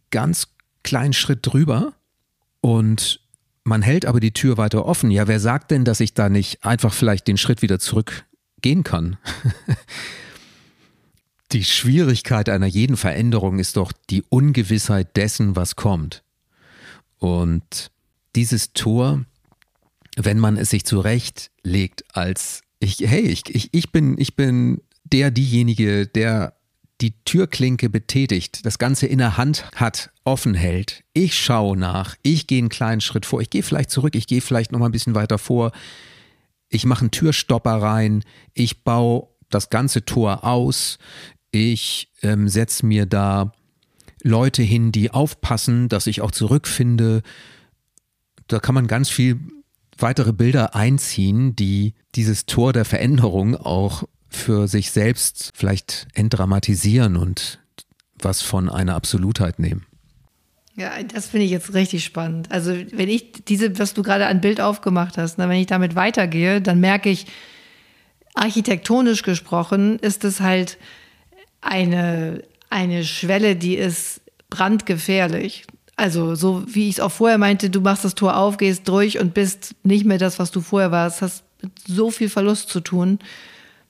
ganz 0.09 0.47
kleinen 0.83 1.13
Schritt 1.13 1.39
drüber 1.43 1.93
und 2.61 3.21
man 3.65 3.81
hält 3.81 4.05
aber 4.05 4.19
die 4.19 4.31
Tür 4.31 4.57
weiter 4.57 4.85
offen. 4.85 5.11
Ja, 5.11 5.27
wer 5.27 5.39
sagt 5.39 5.71
denn, 5.71 5.83
dass 5.83 5.99
ich 5.99 6.13
da 6.13 6.29
nicht 6.29 6.63
einfach 6.63 6.93
vielleicht 6.93 7.27
den 7.27 7.37
Schritt 7.37 7.61
wieder 7.61 7.79
zurückgehen 7.79 8.83
kann? 8.83 9.17
die 11.51 11.63
Schwierigkeit 11.63 12.47
einer 12.47 12.67
jeden 12.67 12.95
Veränderung 12.95 13.59
ist 13.59 13.75
doch 13.75 13.91
die 14.09 14.23
Ungewissheit 14.29 15.17
dessen, 15.17 15.55
was 15.55 15.75
kommt. 15.75 16.23
Und 17.17 17.91
dieses 18.35 18.73
Tor, 18.73 19.25
wenn 20.15 20.39
man 20.39 20.57
es 20.57 20.69
sich 20.69 20.85
zurechtlegt 20.85 22.05
als 22.13 22.61
ich, 22.79 22.99
hey, 22.99 23.21
ich, 23.21 23.53
ich, 23.53 23.73
ich 23.73 23.91
bin, 23.91 24.15
ich 24.19 24.35
bin 24.35 24.81
der, 25.05 25.31
diejenige, 25.31 26.05
der 26.05 26.53
die 27.01 27.13
Türklinke 27.23 27.89
betätigt, 27.89 28.65
das 28.65 28.77
Ganze 28.77 29.07
in 29.07 29.17
der 29.17 29.37
Hand 29.37 29.65
hat, 29.75 30.11
offen 30.25 30.55
hält. 30.55 31.03
Ich 31.13 31.39
schaue 31.39 31.77
nach, 31.77 32.15
ich 32.23 32.47
gehe 32.47 32.57
einen 32.57 32.69
kleinen 32.69 33.01
Schritt 33.01 33.25
vor, 33.25 33.41
ich 33.41 33.49
gehe 33.49 33.63
vielleicht 33.63 33.91
zurück, 33.91 34.15
ich 34.15 34.27
gehe 34.27 34.41
vielleicht 34.41 34.71
noch 34.71 34.79
mal 34.79 34.87
ein 34.87 34.91
bisschen 34.91 35.15
weiter 35.15 35.37
vor. 35.37 35.71
Ich 36.67 36.85
mache 36.85 37.01
einen 37.01 37.11
Türstopper 37.11 37.81
rein, 37.81 38.23
ich 38.53 38.83
baue 38.83 39.27
das 39.49 39.69
ganze 39.69 40.03
Tor 40.03 40.43
aus, 40.43 40.97
ich 41.51 42.11
ähm, 42.23 42.49
setze 42.49 42.85
mir 42.85 43.05
da 43.05 43.53
Leute 44.23 44.63
hin, 44.63 44.91
die 44.91 45.11
aufpassen, 45.11 45.87
dass 45.87 46.07
ich 46.07 46.21
auch 46.21 46.31
zurückfinde. 46.31 47.21
Da 48.47 48.59
kann 48.59 48.75
man 48.75 48.87
ganz 48.87 49.09
viel 49.09 49.39
weitere 49.97 50.33
Bilder 50.33 50.75
einziehen, 50.75 51.55
die 51.55 51.93
dieses 52.15 52.47
Tor 52.47 52.73
der 52.73 52.85
Veränderung 52.85 53.55
auch 53.55 54.03
für 54.27 54.67
sich 54.67 54.91
selbst 54.91 55.51
vielleicht 55.53 56.07
entdramatisieren 56.13 57.15
und 57.15 57.59
was 58.19 58.41
von 58.41 58.69
einer 58.69 58.95
Absolutheit 58.95 59.59
nehmen. 59.59 59.85
Ja, 60.77 60.91
das 61.03 61.27
finde 61.27 61.45
ich 61.45 61.51
jetzt 61.51 61.73
richtig 61.73 62.03
spannend. 62.03 62.51
Also 62.51 62.73
wenn 62.91 63.07
ich 63.07 63.31
diese, 63.47 63.79
was 63.79 63.93
du 63.93 64.03
gerade 64.03 64.27
an 64.27 64.41
Bild 64.41 64.59
aufgemacht 64.59 65.17
hast, 65.17 65.37
ne, 65.37 65.47
wenn 65.47 65.59
ich 65.59 65.67
damit 65.67 65.95
weitergehe, 65.95 66.61
dann 66.61 66.81
merke 66.81 67.09
ich, 67.09 67.27
architektonisch 68.33 69.23
gesprochen 69.23 69.97
ist 69.99 70.25
es 70.25 70.41
halt 70.41 70.77
eine, 71.61 72.43
eine 72.69 73.05
Schwelle, 73.05 73.55
die 73.55 73.75
ist 73.75 74.21
brandgefährlich. 74.49 75.65
Also 75.95 76.35
so 76.35 76.63
wie 76.67 76.89
ich 76.89 76.95
es 76.95 76.99
auch 76.99 77.11
vorher 77.11 77.37
meinte, 77.37 77.69
du 77.69 77.79
machst 77.79 78.03
das 78.03 78.15
Tor 78.15 78.35
auf, 78.35 78.57
gehst 78.57 78.87
durch 78.89 79.17
und 79.19 79.33
bist 79.33 79.75
nicht 79.83 80.03
mehr 80.03 80.17
das, 80.17 80.39
was 80.39 80.51
du 80.51 80.59
vorher 80.59 80.91
warst, 80.91 81.21
hast 81.21 81.45
mit 81.61 81.71
so 81.87 82.11
viel 82.11 82.29
Verlust 82.29 82.67
zu 82.67 82.81
tun. 82.81 83.19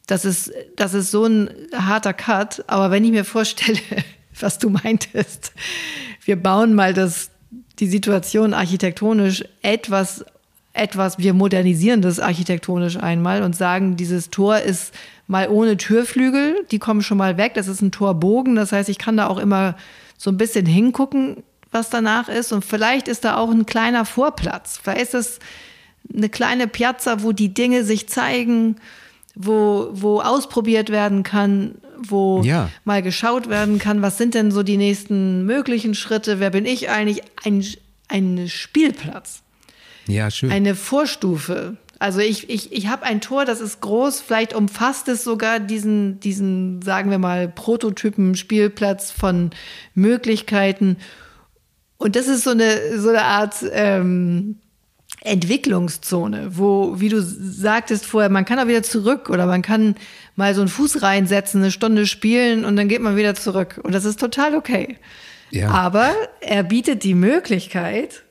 Das 0.05 0.23
ist, 0.23 0.51
das 0.75 0.93
ist 0.93 1.09
so 1.09 1.25
ein 1.25 1.49
harter 1.73 2.13
Cut. 2.13 2.63
Aber 2.67 2.91
wenn 2.91 3.03
ich 3.03 3.11
mir 3.11 3.25
vorstelle, 3.25 3.79
was 4.39 4.59
du 4.59 4.69
meintest, 4.69 5.51
wir 6.23 6.35
bauen 6.35 6.73
mal 6.73 6.93
das, 6.93 7.29
die 7.79 7.87
Situation 7.87 8.53
architektonisch 8.53 9.43
etwas, 9.61 10.25
etwas, 10.73 11.17
wir 11.19 11.33
modernisieren 11.33 12.01
das 12.01 12.19
architektonisch 12.19 12.97
einmal 12.97 13.43
und 13.43 13.55
sagen, 13.55 13.95
dieses 13.95 14.29
Tor 14.29 14.59
ist 14.59 14.93
mal 15.27 15.49
ohne 15.49 15.77
Türflügel, 15.77 16.65
die 16.71 16.79
kommen 16.79 17.01
schon 17.01 17.17
mal 17.17 17.37
weg. 17.37 17.53
Das 17.53 17.67
ist 17.67 17.81
ein 17.81 17.91
Torbogen. 17.91 18.55
Das 18.55 18.71
heißt, 18.71 18.89
ich 18.89 18.97
kann 18.97 19.17
da 19.17 19.27
auch 19.27 19.37
immer 19.37 19.75
so 20.17 20.29
ein 20.29 20.37
bisschen 20.37 20.65
hingucken 20.65 21.37
was 21.75 21.91
danach 21.91 22.29
ist. 22.29 22.51
Und 22.51 22.65
vielleicht 22.65 23.07
ist 23.07 23.25
da 23.25 23.37
auch 23.37 23.51
ein 23.51 23.67
kleiner 23.67 24.05
Vorplatz. 24.05 24.79
Vielleicht 24.81 25.01
ist 25.01 25.13
es 25.13 25.39
eine 26.11 26.29
kleine 26.29 26.67
Piazza, 26.67 27.21
wo 27.21 27.33
die 27.33 27.53
Dinge 27.53 27.83
sich 27.83 28.07
zeigen, 28.09 28.77
wo, 29.35 29.89
wo 29.91 30.21
ausprobiert 30.21 30.89
werden 30.89 31.23
kann, 31.23 31.75
wo 31.97 32.41
ja. 32.43 32.69
mal 32.83 33.01
geschaut 33.01 33.49
werden 33.49 33.79
kann, 33.79 34.01
was 34.01 34.17
sind 34.17 34.33
denn 34.33 34.51
so 34.51 34.63
die 34.63 34.77
nächsten 34.77 35.45
möglichen 35.45 35.95
Schritte, 35.95 36.39
wer 36.39 36.49
bin 36.49 36.65
ich 36.65 36.89
eigentlich? 36.89 37.21
Ein, 37.43 37.65
ein 38.07 38.47
Spielplatz. 38.47 39.43
Ja, 40.07 40.29
schön. 40.31 40.51
Eine 40.51 40.75
Vorstufe. 40.75 41.77
Also 41.97 42.19
ich, 42.19 42.49
ich, 42.49 42.73
ich 42.73 42.87
habe 42.87 43.03
ein 43.03 43.21
Tor, 43.21 43.45
das 43.45 43.61
ist 43.61 43.81
groß, 43.81 44.19
vielleicht 44.19 44.53
umfasst 44.53 45.07
es 45.07 45.23
sogar 45.23 45.59
diesen, 45.59 46.19
diesen, 46.19 46.81
sagen 46.81 47.09
wir 47.09 47.19
mal, 47.19 47.47
Prototypen, 47.47 48.35
Spielplatz 48.35 49.11
von 49.11 49.51
Möglichkeiten. 49.93 50.97
Und 51.97 52.15
das 52.15 52.27
ist 52.27 52.43
so 52.43 52.51
eine, 52.51 52.99
so 52.99 53.09
eine 53.09 53.23
Art 53.23 53.55
ähm, 53.71 54.59
Entwicklungszone, 55.25 56.57
wo, 56.57 56.99
wie 56.99 57.09
du 57.09 57.21
sagtest 57.21 58.05
vorher, 58.05 58.29
man 58.29 58.45
kann 58.45 58.59
auch 58.59 58.67
wieder 58.67 58.83
zurück 58.83 59.29
oder 59.29 59.45
man 59.45 59.61
kann 59.61 59.95
mal 60.35 60.53
so 60.53 60.61
einen 60.61 60.69
Fuß 60.69 61.01
reinsetzen, 61.01 61.61
eine 61.61 61.71
Stunde 61.71 62.05
spielen 62.07 62.65
und 62.65 62.75
dann 62.75 62.87
geht 62.87 63.01
man 63.01 63.15
wieder 63.15 63.35
zurück. 63.35 63.79
Und 63.83 63.93
das 63.93 64.05
ist 64.05 64.19
total 64.19 64.55
okay. 64.55 64.97
Ja. 65.51 65.69
Aber 65.69 66.11
er 66.41 66.63
bietet 66.63 67.03
die 67.03 67.13
Möglichkeit, 67.13 68.23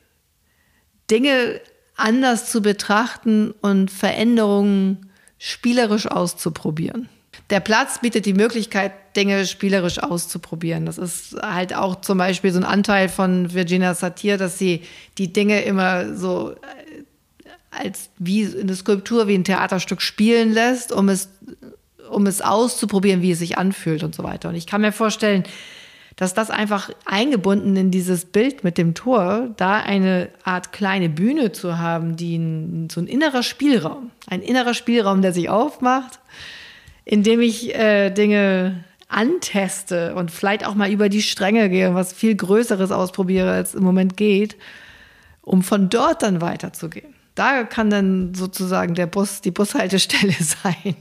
Dinge 1.11 1.61
anders 1.97 2.51
zu 2.51 2.63
betrachten 2.63 3.53
und 3.61 3.91
Veränderungen 3.91 5.11
spielerisch 5.39 6.07
auszuprobieren 6.07 7.09
der 7.51 7.61
Platz 7.61 8.01
bietet 8.01 8.27
die 8.27 8.35
Möglichkeit, 8.35 8.93
Dinge 9.17 9.47
spielerisch 9.47 9.99
auszuprobieren. 10.03 10.87
Das 10.87 10.99
ist 10.99 11.37
halt 11.41 11.75
auch 11.75 12.01
zum 12.01 12.19
Beispiel 12.19 12.53
so 12.53 12.59
ein 12.59 12.65
Anteil 12.65 13.09
von 13.09 13.53
Virginia 13.53 13.95
Satir, 13.95 14.39
dass 14.39 14.59
sie 14.59 14.83
die 15.19 15.33
Dinge 15.33 15.63
immer 15.63 16.17
so 16.17 16.55
als 17.83 18.11
wie 18.19 18.47
eine 18.47 18.75
Skulptur, 18.75 19.29
wie 19.29 19.35
ein 19.35 19.45
Theaterstück 19.45 20.03
spielen 20.03 20.53
lässt, 20.53 20.93
um 20.93 21.09
es, 21.09 21.29
um 22.11 22.27
es 22.27 22.41
auszuprobieren, 22.41 23.23
wie 23.23 23.33
es 23.33 23.39
sich 23.39 23.59
anfühlt 23.59 24.03
und 24.03 24.15
so 24.15 24.23
weiter. 24.23 24.49
Und 24.49 24.55
ich 24.55 24.67
kann 24.67 24.81
mir 24.81 24.93
vorstellen, 24.93 25.45
dass 26.17 26.33
das 26.33 26.51
einfach 26.51 26.91
eingebunden 27.07 27.77
in 27.77 27.91
dieses 27.91 28.25
Bild 28.25 28.63
mit 28.63 28.79
dem 28.79 28.95
Tor, 28.95 29.51
da 29.57 29.77
eine 29.77 30.29
Art 30.45 30.73
kleine 30.73 31.09
Bühne 31.09 31.51
zu 31.51 31.79
haben, 31.79 32.17
die 32.17 32.37
ein, 32.37 32.89
so 32.91 33.01
ein 33.01 33.09
innerer 33.09 33.43
Spielraum, 33.43 34.13
ein 34.29 34.41
innerer 34.41 34.75
Spielraum, 34.75 35.23
der 35.23 35.33
sich 35.33 35.49
aufmacht 35.49 36.21
indem 37.05 37.41
ich 37.41 37.75
äh, 37.75 38.11
Dinge 38.11 38.85
anteste 39.09 40.15
und 40.15 40.31
vielleicht 40.31 40.67
auch 40.67 40.75
mal 40.75 40.91
über 40.91 41.09
die 41.09 41.23
Stränge 41.23 41.69
gehe, 41.69 41.95
was 41.95 42.13
viel 42.13 42.35
Größeres 42.35 42.91
ausprobiere, 42.91 43.53
als 43.53 43.75
im 43.75 43.85
Moment 43.85 44.17
geht, 44.17 44.57
um 45.43 45.63
von 45.63 45.91
dort 45.91 46.23
dann 46.23 46.41
weiterzugehen. 46.41 47.14
Da 47.35 47.65
kann 47.65 47.91
dann 47.91 48.35
sozusagen 48.35 48.95
der 48.95 49.07
Bus, 49.07 49.41
die 49.41 49.51
Bushaltestelle 49.51 50.35
sein 50.41 50.97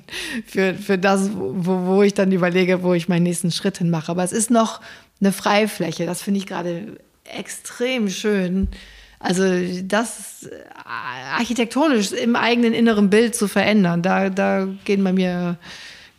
für, 0.45 0.73
für 0.73 0.97
das, 0.97 1.29
wo, 1.33 1.85
wo 1.85 2.03
ich 2.03 2.13
dann 2.13 2.31
überlege, 2.31 2.81
wo 2.83 2.93
ich 2.93 3.07
meinen 3.07 3.23
nächsten 3.23 3.51
Schritt 3.51 3.77
hin 3.77 3.89
mache. 3.89 4.11
Aber 4.11 4.23
es 4.23 4.31
ist 4.31 4.49
noch 4.49 4.81
eine 5.19 5.31
Freifläche. 5.31 6.05
Das 6.05 6.21
finde 6.21 6.39
ich 6.39 6.47
gerade 6.47 6.97
extrem 7.25 8.09
schön. 8.09 8.67
Also 9.19 9.43
das 9.83 10.49
architektonisch 10.83 12.11
im 12.11 12.35
eigenen 12.35 12.73
inneren 12.73 13.09
Bild 13.09 13.35
zu 13.35 13.47
verändern, 13.47 14.01
da, 14.01 14.29
da 14.29 14.67
gehen 14.83 15.01
bei 15.03 15.13
mir 15.13 15.57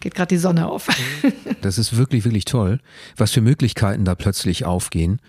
geht 0.01 0.15
gerade 0.15 0.29
die 0.29 0.39
Sonne 0.39 0.69
auf. 0.69 0.89
das 1.61 1.79
ist 1.79 1.97
wirklich, 1.97 2.25
wirklich 2.25 2.45
toll, 2.45 2.81
was 3.17 3.33
für 3.33 3.41
Möglichkeiten 3.41 4.05
da 4.05 4.15
plötzlich 4.15 4.65
aufgehen. 4.65 5.21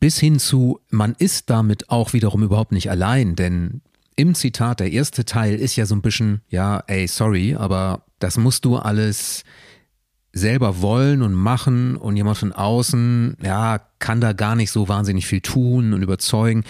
Bis 0.00 0.18
hin 0.18 0.38
zu, 0.38 0.80
man 0.88 1.14
ist 1.18 1.50
damit 1.50 1.90
auch 1.90 2.12
wiederum 2.12 2.42
überhaupt 2.42 2.72
nicht 2.72 2.90
allein, 2.90 3.36
denn 3.36 3.82
im 4.20 4.34
Zitat, 4.34 4.80
der 4.80 4.92
erste 4.92 5.24
Teil 5.24 5.54
ist 5.54 5.76
ja 5.76 5.86
so 5.86 5.94
ein 5.94 6.02
bisschen, 6.02 6.42
ja, 6.48 6.84
ey, 6.86 7.06
sorry, 7.08 7.54
aber 7.54 8.04
das 8.18 8.36
musst 8.36 8.66
du 8.66 8.76
alles 8.76 9.44
selber 10.32 10.82
wollen 10.82 11.22
und 11.22 11.32
machen 11.32 11.96
und 11.96 12.16
jemand 12.16 12.36
von 12.36 12.52
außen, 12.52 13.38
ja, 13.42 13.80
kann 13.98 14.20
da 14.20 14.32
gar 14.32 14.56
nicht 14.56 14.70
so 14.70 14.88
wahnsinnig 14.88 15.26
viel 15.26 15.40
tun 15.40 15.94
und 15.94 16.02
überzeugen. 16.02 16.64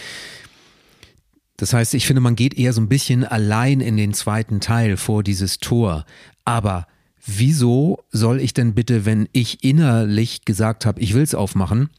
Das 1.56 1.74
heißt, 1.74 1.92
ich 1.94 2.06
finde, 2.06 2.20
man 2.20 2.36
geht 2.36 2.54
eher 2.54 2.72
so 2.72 2.80
ein 2.80 2.88
bisschen 2.88 3.24
allein 3.24 3.80
in 3.80 3.96
den 3.96 4.14
zweiten 4.14 4.60
Teil 4.60 4.96
vor 4.96 5.22
dieses 5.22 5.58
Tor. 5.58 6.06
Aber 6.44 6.86
wieso 7.26 8.04
soll 8.10 8.40
ich 8.40 8.54
denn 8.54 8.74
bitte, 8.74 9.04
wenn 9.04 9.28
ich 9.32 9.64
innerlich 9.64 10.44
gesagt 10.44 10.86
habe, 10.86 11.00
ich 11.00 11.14
will 11.14 11.22
es 11.22 11.34
aufmachen, 11.34 11.90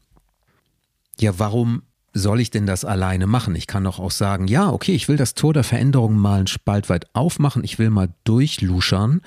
ja, 1.19 1.37
warum 1.37 1.83
soll 2.13 2.41
ich 2.41 2.49
denn 2.49 2.65
das 2.65 2.85
alleine 2.85 3.27
machen? 3.27 3.55
Ich 3.55 3.67
kann 3.67 3.83
doch 3.83 3.99
auch 3.99 4.11
sagen, 4.11 4.47
ja, 4.47 4.69
okay, 4.69 4.93
ich 4.93 5.07
will 5.07 5.17
das 5.17 5.33
Tor 5.33 5.53
der 5.53 5.63
Veränderung 5.63 6.15
mal 6.15 6.39
einen 6.39 6.47
Spalt 6.47 6.89
weit 6.89 7.07
aufmachen, 7.15 7.63
ich 7.63 7.79
will 7.79 7.89
mal 7.89 8.09
durchluschern, 8.23 9.21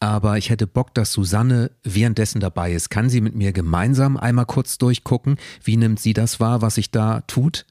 aber 0.00 0.36
ich 0.36 0.50
hätte 0.50 0.66
Bock, 0.66 0.94
dass 0.94 1.12
Susanne 1.12 1.70
währenddessen 1.84 2.40
dabei 2.40 2.72
ist. 2.72 2.90
Kann 2.90 3.08
sie 3.08 3.20
mit 3.20 3.34
mir 3.34 3.52
gemeinsam 3.52 4.16
einmal 4.16 4.46
kurz 4.46 4.76
durchgucken? 4.78 5.36
Wie 5.62 5.76
nimmt 5.76 6.00
sie 6.00 6.12
das 6.12 6.40
wahr, 6.40 6.60
was 6.60 6.74
sich 6.74 6.90
da 6.90 7.20
tut? 7.22 7.66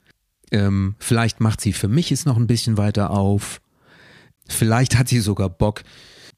Ähm, 0.52 0.96
vielleicht 0.98 1.40
macht 1.40 1.62
sie 1.62 1.74
für 1.74 1.88
mich 1.88 2.12
es 2.12 2.26
noch 2.26 2.38
ein 2.38 2.48
bisschen 2.48 2.78
weiter 2.78 3.12
auf. 3.12 3.62
Vielleicht 4.48 4.98
hat 4.98 5.08
sie 5.08 5.20
sogar 5.20 5.50
Bock, 5.50 5.84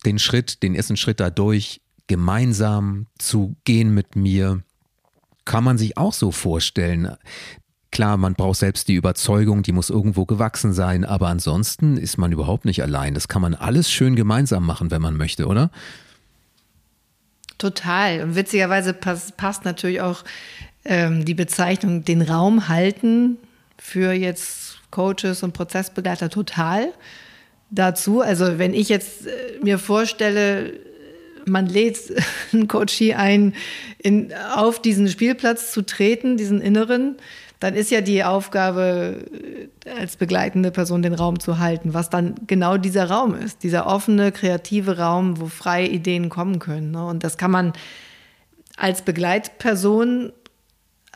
den 0.06 0.20
Schritt, 0.20 0.64
den 0.64 0.76
ersten 0.76 0.98
Schritt 0.98 1.20
dadurch 1.20 1.82
gemeinsam 2.08 3.08
zu 3.18 3.56
gehen 3.64 3.94
mit 3.94 4.16
mir, 4.16 4.64
kann 5.46 5.64
man 5.64 5.78
sich 5.78 5.98
auch 5.98 6.14
so 6.14 6.32
vorstellen. 6.32 7.16
Klar, 7.94 8.18
man 8.18 8.34
braucht 8.34 8.58
selbst 8.58 8.88
die 8.88 8.96
Überzeugung, 8.96 9.62
die 9.62 9.72
muss 9.72 9.92
irgendwo 9.92 10.26
gewachsen 10.26 10.74
sein, 10.74 11.06
aber 11.06 11.28
ansonsten 11.28 11.96
ist 11.96 12.18
man 12.18 12.32
überhaupt 12.32 12.66
nicht 12.66 12.82
allein. 12.82 13.14
Das 13.14 13.28
kann 13.28 13.44
man 13.44 13.54
alles 13.54 13.92
schön 13.92 14.16
gemeinsam 14.16 14.66
machen, 14.66 14.90
wenn 14.90 15.00
man 15.00 15.16
möchte, 15.16 15.46
oder? 15.46 15.70
Total. 17.60 18.24
Und 18.24 18.36
witzigerweise 18.36 18.96
passt, 18.96 19.38
passt 19.38 19.64
natürlich 19.64 20.02
auch 20.02 20.24
ähm, 20.86 21.24
die 21.24 21.36
Bezeichnung 21.36 22.04
den 22.04 22.24
Raum 22.24 22.68
halten 22.68 23.38
für 23.78 24.12
jetzt 24.12 24.80
Coaches 24.90 25.44
und 25.44 25.54
Prozessbegleiter 25.54 26.32
total 26.32 26.92
dazu. 27.70 28.22
Also 28.22 28.58
wenn 28.58 28.74
ich 28.74 28.90
jetzt 28.90 29.28
äh, 29.28 29.60
mir 29.62 29.78
vorstelle, 29.78 30.74
man 31.46 31.68
lädt 31.68 32.00
einen 32.54 32.68
Coachie 32.68 33.14
ein, 33.14 33.54
in, 34.00 34.34
auf 34.56 34.82
diesen 34.82 35.08
Spielplatz 35.10 35.72
zu 35.72 35.86
treten, 35.86 36.38
diesen 36.38 36.60
inneren, 36.60 37.18
dann 37.64 37.76
ist 37.76 37.92
ja 37.92 38.02
die 38.02 38.26
Aufgabe 38.26 39.24
äh, 39.86 39.90
als 39.98 40.18
begleitende 40.18 40.70
Person 40.70 41.02
den 41.02 41.14
Raum 41.14 41.40
zu 41.40 41.60
halten, 41.60 41.94
was 41.94 42.10
dann 42.10 42.36
genau 42.46 42.76
dieser 42.76 43.10
Raum 43.10 43.36
ist, 43.36 43.64
dieser 43.64 43.88
offene, 43.88 44.34
kreative 44.34 44.98
Raum, 44.98 45.40
wo 45.40 45.46
freie 45.46 45.88
Ideen 45.88 46.28
kommen 46.28 46.60
können. 46.60 46.92
Ne? 46.92 47.06
Und 47.06 47.24
das 47.24 47.38
kann 47.38 47.52
man 47.52 47.72
als 48.76 49.04
Begleitperson 49.04 50.34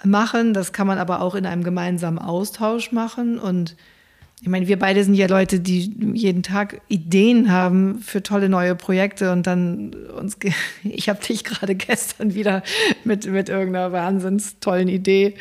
machen, 0.05 0.53
das 0.53 0.71
kann 0.71 0.87
man 0.87 0.99
aber 0.99 1.21
auch 1.21 1.35
in 1.35 1.45
einem 1.45 1.65
gemeinsamen 1.65 2.17
Austausch 2.17 2.93
machen 2.93 3.39
und 3.39 3.75
ich 4.39 4.49
meine, 4.49 4.67
wir 4.67 4.77
beide 4.77 5.03
sind 5.03 5.15
ja 5.15 5.25
Leute, 5.25 5.59
die 5.59 5.91
jeden 6.13 6.43
Tag 6.43 6.81
Ideen 6.89 7.51
haben 7.51 7.99
für 8.01 8.21
tolle 8.21 8.49
neue 8.49 8.75
Projekte 8.75 9.31
und 9.31 9.47
dann 9.47 9.95
uns, 10.15 10.37
ich 10.83 11.09
habe 11.09 11.19
dich 11.23 11.43
gerade 11.43 11.73
gestern 11.75 12.35
wieder 12.35 12.61
mit, 13.03 13.25
mit 13.25 13.49
irgendeiner 13.49 13.91
wahnsinns 13.91 14.59
tollen 14.59 14.89
Idee 14.89 15.33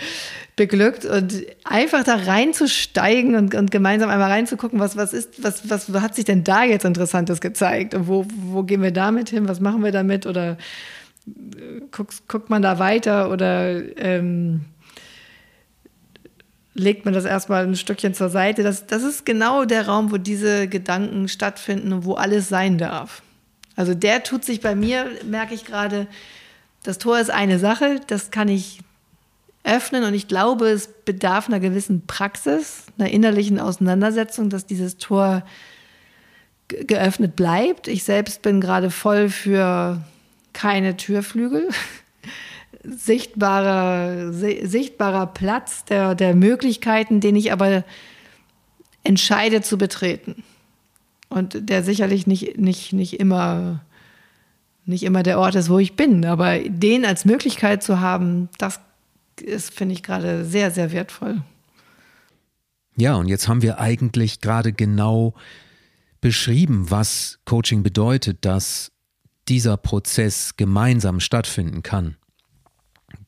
beglückt 0.57 1.05
und 1.05 1.45
einfach 1.65 2.05
da 2.05 2.15
reinzusteigen 2.15 3.35
und, 3.35 3.55
und 3.55 3.71
gemeinsam 3.71 4.09
einmal 4.09 4.31
reinzugucken, 4.31 4.81
was, 4.81 4.97
was 4.97 5.13
ist, 5.13 5.45
was, 5.45 5.69
was 5.69 5.91
hat 6.01 6.15
sich 6.15 6.25
denn 6.25 6.43
da 6.43 6.65
jetzt 6.65 6.87
Interessantes 6.87 7.43
gezeigt 7.43 7.95
und 7.95 8.09
wo, 8.09 8.25
wo 8.35 8.63
gehen 8.63 8.83
wir 8.83 8.93
damit 8.93 9.29
hin, 9.29 9.47
was 9.47 9.61
machen 9.61 9.85
wir 9.85 9.93
damit 9.93 10.25
oder 10.25 10.53
äh, 11.27 11.83
guckt, 11.91 12.27
guckt 12.29 12.49
man 12.49 12.63
da 12.63 12.79
weiter 12.79 13.31
oder, 13.31 13.83
ähm, 13.99 14.63
legt 16.79 17.05
man 17.05 17.15
das 17.15 17.25
erstmal 17.25 17.67
ein 17.67 17.77
Stückchen 17.77 18.15
zur 18.15 18.29
Seite. 18.29 18.63
Das, 18.63 18.87
das 18.87 19.03
ist 19.03 19.27
genau 19.27 19.65
der 19.65 19.87
Raum, 19.87 20.11
wo 20.13 20.19
diese 20.19 20.69
Gedanken 20.69 21.29
stattfinden 21.29 21.93
und 21.93 22.05
wo 22.05 22.15
alles 22.15 22.49
sein 22.49 22.79
darf. 22.79 23.23
Also 23.75 23.95
der 23.95 24.23
tut 24.23 24.45
sich 24.45 24.61
bei 24.61 24.75
mir, 24.75 25.07
merke 25.25 25.55
ich 25.55 25.65
gerade, 25.65 26.07
das 26.83 26.99
Tor 26.99 27.19
ist 27.19 27.31
eine 27.31 27.59
Sache, 27.59 28.01
das 28.07 28.31
kann 28.31 28.49
ich 28.49 28.81
öffnen 29.65 30.05
und 30.05 30.15
ich 30.15 30.29
glaube, 30.29 30.69
es 30.69 30.89
bedarf 31.05 31.49
einer 31.49 31.61
gewissen 31.61 32.07
Praxis, 32.07 32.85
einer 32.99 33.11
innerlichen 33.11 33.59
Auseinandersetzung, 33.59 34.49
dass 34.49 34.67
dieses 34.67 34.97
Tor 34.97 35.43
geöffnet 36.69 37.37
bleibt. 37.37 37.89
Ich 37.89 38.05
selbst 38.05 38.43
bin 38.43 38.61
gerade 38.61 38.91
voll 38.91 39.29
für 39.29 40.01
keine 40.53 40.97
Türflügel 40.97 41.69
sichtbarer, 42.89 44.33
sichtbarer 44.33 45.27
Platz 45.27 45.85
der, 45.85 46.15
der 46.15 46.35
Möglichkeiten, 46.35 47.21
den 47.21 47.37
ich 47.37 47.53
aber 47.53 47.85
entscheide 49.05 49.63
zu 49.63 49.79
betreten. 49.79 50.43
Und 51.29 51.69
der 51.69 51.83
sicherlich 51.83 52.27
nicht, 52.27 52.59
nicht, 52.59 52.93
nicht, 52.93 53.19
immer, 53.19 53.81
nicht 54.85 55.03
immer 55.03 55.23
der 55.23 55.39
Ort 55.39 55.55
ist, 55.55 55.69
wo 55.69 55.79
ich 55.79 55.97
bin. 55.97 56.25
Aber 56.25 56.59
den 56.59 57.05
als 57.05 57.25
Möglichkeit 57.25 57.83
zu 57.83 58.01
haben, 58.01 58.49
das 58.59 58.81
ist, 59.41 59.73
finde 59.73 59.95
ich, 59.95 60.03
gerade 60.03 60.45
sehr, 60.45 60.71
sehr 60.71 60.93
wertvoll. 60.93 61.43
Ja, 62.97 63.17
und 63.17 63.29
jetzt 63.29 63.49
haben 63.49 63.63
wir 63.63 63.79
eigentlich 63.79 64.41
gerade 64.41 64.73
genau 64.73 65.35
beschrieben, 66.21 66.91
was 66.91 67.39
Coaching 67.45 67.83
bedeutet, 67.83 68.45
dass 68.45 68.91
dieser 69.49 69.77
Prozess 69.77 70.57
gemeinsam 70.57 71.21
stattfinden 71.21 71.83
kann 71.83 72.17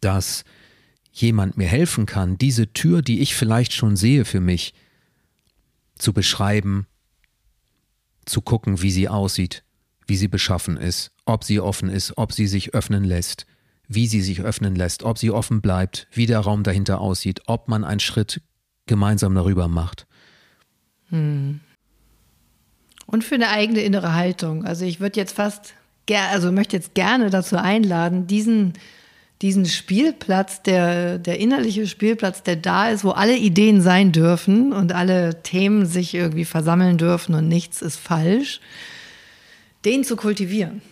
dass 0.01 0.45
jemand 1.13 1.57
mir 1.57 1.67
helfen 1.67 2.07
kann, 2.07 2.39
diese 2.39 2.73
Tür, 2.73 3.03
die 3.03 3.21
ich 3.21 3.35
vielleicht 3.35 3.73
schon 3.73 3.97
sehe 3.97 4.25
für 4.25 4.41
mich, 4.41 4.75
zu 5.97 6.13
beschreiben, 6.13 6.87
zu 8.25 8.41
gucken, 8.41 8.83
wie 8.83 8.91
sie 8.91 9.09
aussieht, 9.09 9.65
wie 10.07 10.17
sie 10.17 10.29
beschaffen 10.29 10.77
ist, 10.77 11.11
ob 11.25 11.45
sie 11.45 11.61
offen 11.61 11.89
ist, 11.89 12.17
ob 12.17 12.33
sie 12.33 12.47
sich 12.47 12.75
öffnen 12.75 13.05
lässt, 13.05 13.47
wie 13.89 14.07
sie 14.07 14.21
sich 14.21 14.43
öffnen 14.43 14.75
lässt, 14.75 15.03
ob 15.03 15.19
sie 15.19 15.31
offen 15.31 15.61
bleibt, 15.61 16.07
wie 16.13 16.27
der 16.27 16.41
Raum 16.41 16.63
dahinter 16.63 17.01
aussieht, 17.01 17.43
ob 17.47 17.69
man 17.69 17.85
einen 17.85 18.01
Schritt 18.01 18.43
gemeinsam 18.87 19.35
darüber 19.35 19.69
macht. 19.69 20.07
Hm. 21.11 21.61
Und 23.07 23.25
für 23.25 23.37
eine 23.37 23.49
eigene 23.49 23.81
innere 23.81 24.15
Haltung. 24.15 24.65
Also 24.65 24.85
ich 24.85 25.01
würde 25.01 25.19
jetzt 25.19 25.35
fast, 25.35 25.75
also 26.11 26.53
möchte 26.53 26.77
jetzt 26.77 26.95
gerne 26.95 27.31
dazu 27.31 27.57
einladen, 27.57 28.27
diesen 28.27 28.75
diesen 29.43 29.67
Spielplatz, 29.67 30.63
der, 30.63 31.19
der 31.19 31.39
innerliche 31.39 31.87
Spielplatz, 31.87 32.43
der 32.43 32.57
da 32.57 32.91
ist, 32.91 33.05
wo 33.05 33.11
alle 33.11 33.37
Ideen 33.37 33.81
sein 33.81 34.11
dürfen 34.11 34.73
und 34.73 34.93
alle 34.93 35.43
Themen 35.43 35.87
sich 35.87 36.15
irgendwie 36.15 36.45
versammeln 36.45 36.99
dürfen 36.99 37.35
und 37.35 37.47
nichts 37.47 37.81
ist 37.81 37.99
falsch, 37.99 38.61
den 39.85 40.03
zu 40.03 40.17
kultivieren. 40.17 40.83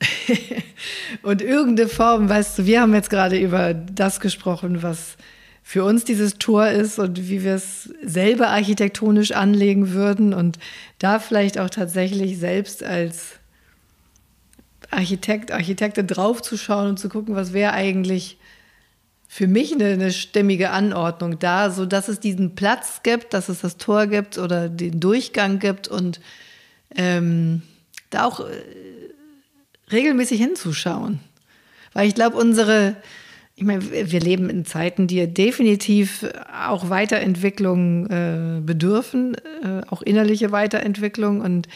und 1.22 1.40
irgendeine 1.40 1.88
Form, 1.88 2.28
weißt 2.28 2.58
du, 2.58 2.66
wir 2.66 2.82
haben 2.82 2.94
jetzt 2.94 3.10
gerade 3.10 3.38
über 3.38 3.72
das 3.72 4.20
gesprochen, 4.20 4.82
was 4.82 5.16
für 5.62 5.82
uns 5.82 6.04
dieses 6.04 6.36
Tor 6.36 6.68
ist 6.68 6.98
und 6.98 7.30
wie 7.30 7.42
wir 7.42 7.54
es 7.54 7.88
selber 8.02 8.48
architektonisch 8.48 9.32
anlegen 9.32 9.92
würden 9.92 10.34
und 10.34 10.58
da 10.98 11.18
vielleicht 11.18 11.58
auch 11.58 11.70
tatsächlich 11.70 12.38
selbst 12.38 12.84
als 12.84 13.40
Architekt, 14.94 15.50
Architektin 15.52 16.06
draufzuschauen 16.06 16.88
und 16.88 16.98
zu 16.98 17.08
gucken, 17.08 17.34
was 17.34 17.52
wäre 17.52 17.72
eigentlich 17.72 18.38
für 19.28 19.48
mich 19.48 19.72
eine, 19.72 19.86
eine 19.86 20.12
stimmige 20.12 20.70
Anordnung 20.70 21.38
da, 21.38 21.70
so 21.70 21.86
dass 21.86 22.08
es 22.08 22.20
diesen 22.20 22.54
Platz 22.54 23.00
gibt, 23.02 23.34
dass 23.34 23.48
es 23.48 23.62
das 23.62 23.78
Tor 23.78 24.06
gibt 24.06 24.38
oder 24.38 24.68
den 24.68 25.00
Durchgang 25.00 25.58
gibt 25.58 25.88
und 25.88 26.20
ähm, 26.94 27.62
da 28.10 28.26
auch 28.26 28.40
äh, 28.40 28.44
regelmäßig 29.90 30.40
hinzuschauen. 30.40 31.18
Weil 31.94 32.08
ich 32.08 32.14
glaube, 32.14 32.36
unsere, 32.36 32.96
ich 33.56 33.64
meine, 33.64 33.82
wir 33.90 34.20
leben 34.20 34.50
in 34.50 34.64
Zeiten, 34.64 35.06
die 35.06 35.26
definitiv 35.26 36.26
auch 36.68 36.90
Weiterentwicklung 36.90 38.06
äh, 38.06 38.60
bedürfen, 38.60 39.34
äh, 39.34 39.80
auch 39.88 40.02
innerliche 40.02 40.52
Weiterentwicklung. 40.52 41.40
Und 41.40 41.68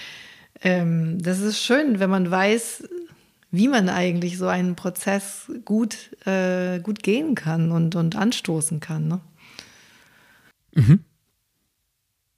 ähm, 0.63 1.21
das 1.21 1.41
ist 1.41 1.61
schön, 1.61 1.99
wenn 2.01 2.11
man 2.11 2.31
weiß, 2.31 2.85
wie 3.51 3.69
man 3.69 3.89
eigentlich 3.89 4.37
so 4.37 4.47
einen 4.47 4.77
Prozess 4.77 5.51
gut, 5.65 6.11
äh, 6.27 6.81
gut 6.81 7.03
gehen 7.03 7.35
kann 7.35 7.73
und, 7.73 7.97
und 7.97 8.17
anstoßen 8.17 8.81
kann. 8.81 9.09
Ne? 9.09 9.21
Mhm. 10.75 11.01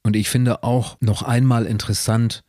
Und 0.03 0.17
ich 0.17 0.29
finde 0.29 0.63
auch 0.63 0.97
noch 1.01 1.23
einmal 1.23 1.67
interessant 1.67 2.45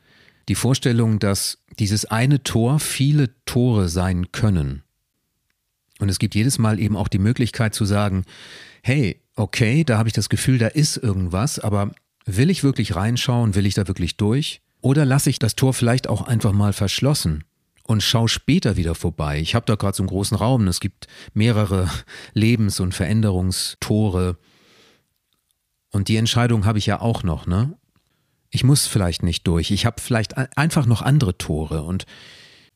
die 0.48 0.56
Vorstellung, 0.56 1.20
dass 1.20 1.60
dieses 1.80 2.06
eine 2.06 2.44
Tor 2.44 2.80
viele 2.80 3.30
Tore 3.46 3.90
sein 3.90 4.32
können. 4.32 4.84
Und 6.00 6.10
es 6.10 6.20
gibt 6.20 6.36
jedes 6.36 6.58
Mal 6.58 6.80
eben 6.80 6.96
auch 6.96 7.08
die 7.08 7.20
Möglichkeit 7.20 7.76
zu 7.76 7.86
sagen, 7.86 8.26
hey, 8.84 9.22
okay, 9.36 9.84
da 9.84 9.98
habe 9.98 10.10
ich 10.10 10.14
das 10.14 10.30
Gefühl, 10.30 10.58
da 10.58 10.68
ist 10.68 10.98
irgendwas, 10.98 11.60
aber 11.60 11.92
will 12.26 12.50
ich 12.50 12.64
wirklich 12.64 12.96
reinschauen, 12.96 13.56
will 13.56 13.66
ich 13.66 13.76
da 13.76 13.88
wirklich 13.88 14.18
durch? 14.18 14.62
Oder 14.82 15.06
lasse 15.06 15.30
ich 15.30 15.38
das 15.38 15.56
Tor 15.56 15.74
vielleicht 15.74 16.08
auch 16.08 16.24
einfach 16.24 16.54
mal 16.54 16.74
verschlossen 16.74 17.44
und 17.84 18.04
schau 18.04 18.28
später 18.28 18.78
wieder 18.78 18.96
vorbei. 18.96 19.40
Ich 19.40 19.56
habe 19.56 19.66
da 19.66 19.76
gerade 19.76 19.96
so 19.96 20.04
einen 20.04 20.10
großen 20.10 20.38
Raum, 20.38 20.68
es 20.68 20.80
gibt 20.80 21.08
mehrere 21.34 21.90
Lebens- 22.34 22.80
und 22.80 22.94
Veränderungstore. 22.94 24.38
Und 25.92 26.08
die 26.08 26.16
Entscheidung 26.16 26.66
habe 26.66 26.78
ich 26.78 26.86
ja 26.86 27.02
auch 27.02 27.24
noch, 27.24 27.48
ne? 27.48 27.78
Ich 28.50 28.64
muss 28.64 28.86
vielleicht 28.86 29.24
nicht 29.24 29.48
durch. 29.48 29.72
Ich 29.72 29.86
habe 29.86 30.02
vielleicht 30.02 30.38
einfach 30.58 30.86
noch 30.86 31.02
andere 31.02 31.38
Tore 31.38 31.84
und 31.84 32.06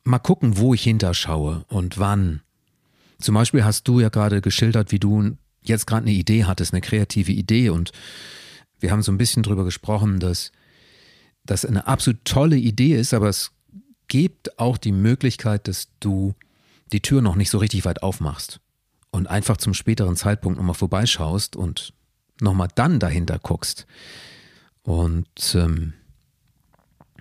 mal 0.04 0.18
gucken, 0.18 0.56
wo 0.56 0.72
ich 0.72 0.82
hinterschaue 0.82 1.64
und 1.68 1.98
wann. 1.98 2.40
Zum 3.18 3.34
Beispiel 3.34 3.64
hast 3.64 3.86
du 3.86 4.00
ja 4.00 4.08
gerade 4.08 4.40
geschildert, 4.40 4.90
wie 4.90 4.98
du 4.98 5.36
jetzt 5.62 5.86
gerade 5.86 6.06
eine 6.06 6.14
Idee 6.14 6.44
hattest, 6.44 6.72
eine 6.72 6.80
kreative 6.80 7.32
Idee 7.32 7.70
und 7.70 7.92
wir 8.80 8.90
haben 8.90 9.02
so 9.02 9.12
ein 9.12 9.18
bisschen 9.18 9.42
drüber 9.42 9.64
gesprochen, 9.64 10.20
dass 10.20 10.52
das 11.44 11.64
eine 11.64 11.86
absolut 11.86 12.24
tolle 12.24 12.56
Idee 12.56 12.94
ist, 12.96 13.14
aber 13.14 13.28
es 13.28 13.52
gibt 14.08 14.58
auch 14.58 14.76
die 14.76 14.92
Möglichkeit, 14.92 15.68
dass 15.68 15.88
du 16.00 16.34
die 16.92 17.00
Tür 17.00 17.22
noch 17.22 17.34
nicht 17.34 17.50
so 17.50 17.58
richtig 17.58 17.84
weit 17.84 18.02
aufmachst 18.02 18.60
und 19.10 19.26
einfach 19.26 19.56
zum 19.56 19.74
späteren 19.74 20.16
Zeitpunkt 20.16 20.58
nochmal 20.58 20.74
vorbeischaust 20.74 21.56
und 21.56 21.92
nochmal 22.40 22.68
dann 22.74 22.98
dahinter 23.00 23.38
guckst. 23.38 23.86
Und 24.82 25.54
ähm, 25.54 25.94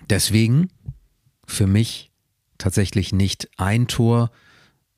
deswegen 0.09 0.69
für 1.47 1.67
mich 1.67 2.11
tatsächlich 2.57 3.11
nicht 3.11 3.49
ein 3.57 3.87
Tor 3.87 4.31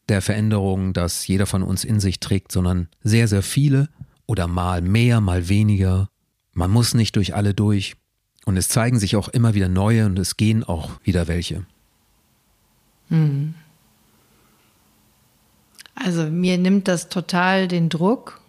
der 0.09 0.21
Veränderung, 0.21 0.93
das 0.93 1.27
jeder 1.27 1.45
von 1.45 1.63
uns 1.63 1.83
in 1.83 1.99
sich 1.99 2.19
trägt, 2.19 2.51
sondern 2.51 2.87
sehr, 3.03 3.27
sehr 3.27 3.43
viele 3.43 3.89
oder 4.25 4.47
mal 4.47 4.81
mehr, 4.81 5.21
mal 5.21 5.49
weniger. 5.49 6.09
Man 6.53 6.71
muss 6.71 6.93
nicht 6.93 7.15
durch 7.15 7.35
alle 7.35 7.53
durch. 7.53 7.95
Und 8.45 8.55
es 8.55 8.69
zeigen 8.69 8.97
sich 8.97 9.17
auch 9.17 9.27
immer 9.27 9.53
wieder 9.53 9.67
neue 9.67 10.05
und 10.05 10.17
es 10.17 10.37
gehen 10.37 10.63
auch 10.63 10.91
wieder 11.03 11.27
welche. 11.27 11.65
Hm. 13.09 13.53
Also 15.95 16.23
mir 16.25 16.57
nimmt 16.57 16.87
das 16.87 17.09
total 17.09 17.67
den 17.67 17.89
Druck 17.89 18.39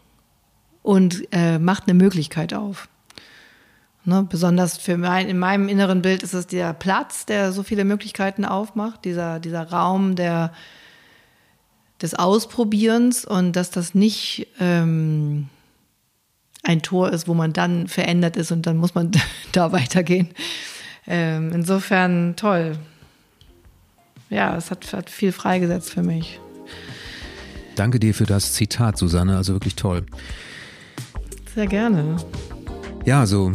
und 0.82 1.26
äh, 1.32 1.58
macht 1.58 1.84
eine 1.84 1.94
Möglichkeit 1.94 2.52
auf. 2.52 2.88
Ne, 4.04 4.26
besonders 4.28 4.78
für 4.78 4.96
mein, 4.96 5.28
in 5.28 5.38
meinem 5.38 5.68
inneren 5.68 6.02
Bild 6.02 6.22
ist 6.22 6.34
es 6.34 6.46
der 6.46 6.72
Platz, 6.72 7.26
der 7.26 7.52
so 7.52 7.62
viele 7.62 7.84
Möglichkeiten 7.84 8.44
aufmacht, 8.44 9.04
dieser, 9.04 9.38
dieser 9.38 9.70
Raum 9.70 10.14
der, 10.14 10.52
des 12.00 12.14
Ausprobierens 12.14 13.24
und 13.24 13.52
dass 13.52 13.70
das 13.70 13.94
nicht 13.94 14.46
ähm, 14.60 15.48
ein 16.62 16.80
Tor 16.80 17.10
ist, 17.10 17.28
wo 17.28 17.34
man 17.34 17.52
dann 17.52 17.86
verändert 17.88 18.36
ist 18.36 18.50
und 18.50 18.66
dann 18.66 18.76
muss 18.76 18.94
man 18.94 19.10
da 19.52 19.72
weitergehen. 19.72 20.28
Ähm, 21.06 21.52
insofern 21.52 22.36
toll 22.36 22.78
ja, 24.30 24.56
es 24.56 24.70
hat, 24.70 24.92
hat 24.92 25.10
viel 25.10 25.32
freigesetzt 25.32 25.90
für 25.90 26.02
mich. 26.02 26.40
Danke 27.76 28.00
dir 28.00 28.14
für 28.14 28.26
das 28.26 28.54
Zitat, 28.54 28.98
Susanne, 28.98 29.36
also 29.36 29.52
wirklich 29.52 29.76
toll. 29.76 30.04
Sehr 31.54 31.66
gerne. 31.66 32.16
Ja, 33.04 33.26
so 33.26 33.54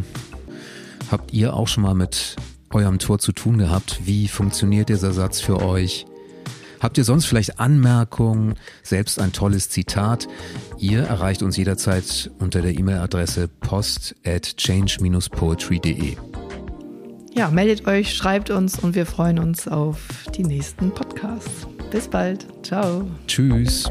Habt 1.13 1.31
ihr 1.31 1.53
auch 1.53 1.67
schon 1.67 1.83
mal 1.83 1.93
mit 1.93 2.35
eurem 2.71 2.97
Tor 2.97 3.19
zu 3.19 3.33
tun 3.33 3.59
gehabt? 3.59 3.99
Wie 4.05 4.27
funktioniert 4.27 4.89
dieser 4.89 5.11
Satz 5.13 5.39
für 5.39 5.61
euch? 5.61 6.07
Habt 6.79 6.97
ihr 6.97 7.03
sonst 7.03 7.25
vielleicht 7.25 7.59
Anmerkungen, 7.59 8.55
selbst 8.81 9.21
ein 9.21 9.31
tolles 9.31 9.69
Zitat? 9.69 10.27
Ihr 10.79 11.03
erreicht 11.03 11.43
uns 11.43 11.55
jederzeit 11.55 12.31
unter 12.39 12.63
der 12.63 12.77
E-Mail-Adresse 12.77 13.47
post 13.47 14.15
at 14.25 14.57
change-poetry.de. 14.57 16.17
Ja, 17.35 17.49
meldet 17.49 17.87
euch, 17.87 18.13
schreibt 18.13 18.51
uns 18.51 18.77
und 18.77 18.93
wir 18.93 19.05
freuen 19.05 19.39
uns 19.39 19.67
auf 19.67 19.97
die 20.37 20.43
nächsten 20.43 20.91
Podcasts. 20.91 21.67
Bis 21.91 22.07
bald. 22.07 22.45
Ciao. 22.63 23.07
Tschüss. 23.27 23.89